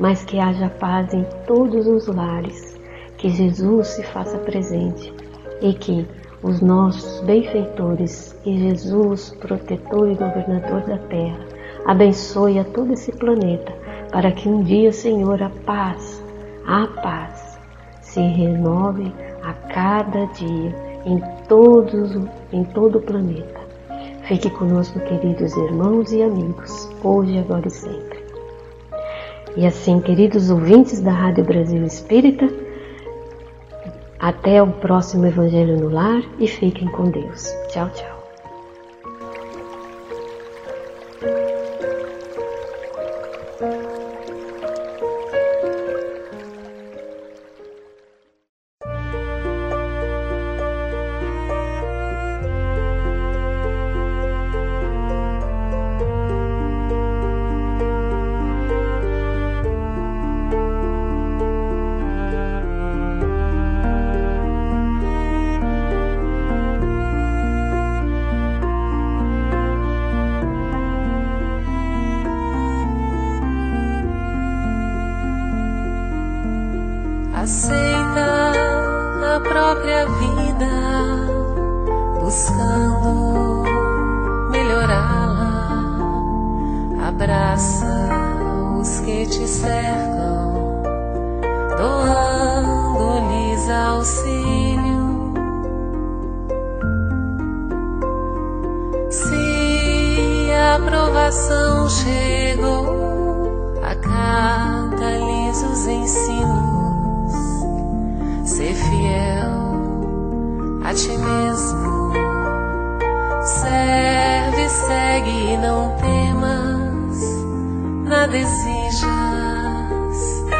mas 0.00 0.24
que 0.24 0.40
haja 0.40 0.68
paz 0.68 1.14
em 1.14 1.24
todos 1.46 1.86
os 1.86 2.08
lares, 2.08 2.76
que 3.16 3.28
Jesus 3.28 3.86
se 3.86 4.02
faça 4.02 4.36
presente 4.38 5.14
e 5.62 5.74
que 5.74 6.04
os 6.42 6.60
nossos 6.60 7.20
benfeitores 7.20 8.36
e 8.44 8.56
Jesus, 8.58 9.36
protetor 9.40 10.10
e 10.10 10.14
governador 10.14 10.82
da 10.82 10.98
terra, 10.98 11.40
abençoe 11.84 12.58
a 12.58 12.64
todo 12.64 12.92
esse 12.92 13.12
planeta 13.12 13.72
para 14.12 14.32
que 14.32 14.48
um 14.48 14.62
dia, 14.62 14.92
Senhor, 14.92 15.42
a 15.42 15.50
paz, 15.66 16.22
a 16.66 16.86
paz 17.02 17.58
se 18.00 18.20
renove 18.20 19.12
a 19.42 19.52
cada 19.52 20.26
dia 20.26 20.74
em 21.04 21.20
todos 21.48 22.16
em 22.52 22.64
todo 22.64 22.98
o 22.98 23.02
planeta. 23.02 23.58
Fique 24.24 24.50
conosco, 24.50 25.00
queridos 25.00 25.56
irmãos 25.56 26.12
e 26.12 26.22
amigos, 26.22 26.88
hoje, 27.02 27.38
agora 27.38 27.66
e 27.66 27.70
sempre. 27.70 28.18
E 29.56 29.66
assim, 29.66 30.00
queridos 30.00 30.50
ouvintes 30.50 31.00
da 31.00 31.10
Rádio 31.10 31.44
Brasil 31.44 31.82
Espírita, 31.84 32.48
até 34.18 34.62
o 34.62 34.70
próximo 34.72 35.26
Evangelho 35.26 35.76
no 35.78 35.88
Lar 35.88 36.22
e 36.38 36.48
fiquem 36.48 36.88
com 36.88 37.10
Deus. 37.10 37.48
Tchau, 37.68 37.88
tchau. 37.90 38.17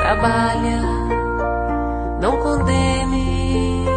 Trabalha, 0.09 0.81
não 2.19 2.39
condenes, 2.39 3.93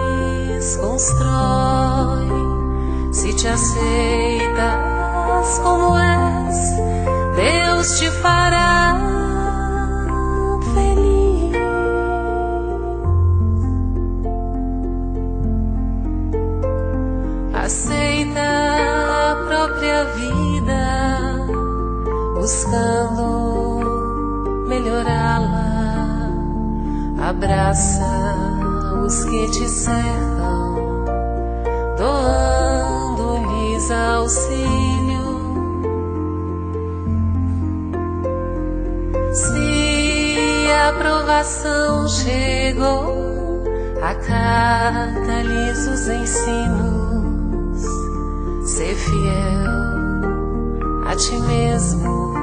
constrói. 0.76 2.28
Se 3.14 3.34
te 3.34 3.48
aceitas 3.48 4.82
como 5.64 5.98
és, 5.98 6.76
Deus 7.38 7.98
te 7.98 8.12
fará 8.12 8.72
buscando 22.42 23.86
melhorá-la. 24.68 25.61
Abraça 27.44 28.06
os 29.04 29.24
que 29.24 29.50
te 29.50 29.68
cercam, 29.68 31.06
doando-lhes 31.98 33.90
auxílio. 33.90 35.26
Se 39.34 40.70
a 40.70 40.90
aprovação 40.90 42.08
chegou, 42.10 43.64
acata-lhes 44.04 45.88
os 45.88 46.08
ensinos, 46.10 47.82
ser 48.70 48.94
fiel 48.94 49.72
a 51.08 51.16
ti 51.16 51.40
mesmo. 51.40 52.36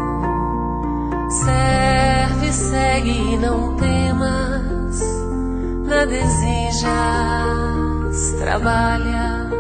Serve, 1.45 2.53
segue 2.53 3.35
e 3.35 3.37
não 3.39 3.77
temas, 3.77 4.78
nada 5.99 6.15
exijas, 6.15 6.87
trabalha, 8.39 9.51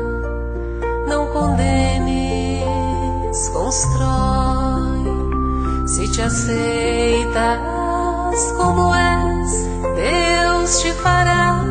não 1.08 1.26
condenes, 1.32 2.56
constrói. 3.52 5.02
Se 5.88 6.06
te 6.12 6.22
aceitas 6.22 7.58
como 8.56 8.94
és, 8.94 9.50
Deus 9.96 10.78
te 10.78 10.92
fará 10.92 11.64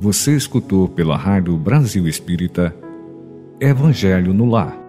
Você 0.00 0.34
escutou 0.34 0.88
pela 0.88 1.16
Rádio 1.16 1.56
Brasil 1.56 2.08
Espírita 2.08 2.74
Evangelho 3.60 4.32
no 4.32 4.46
Lar 4.46 4.87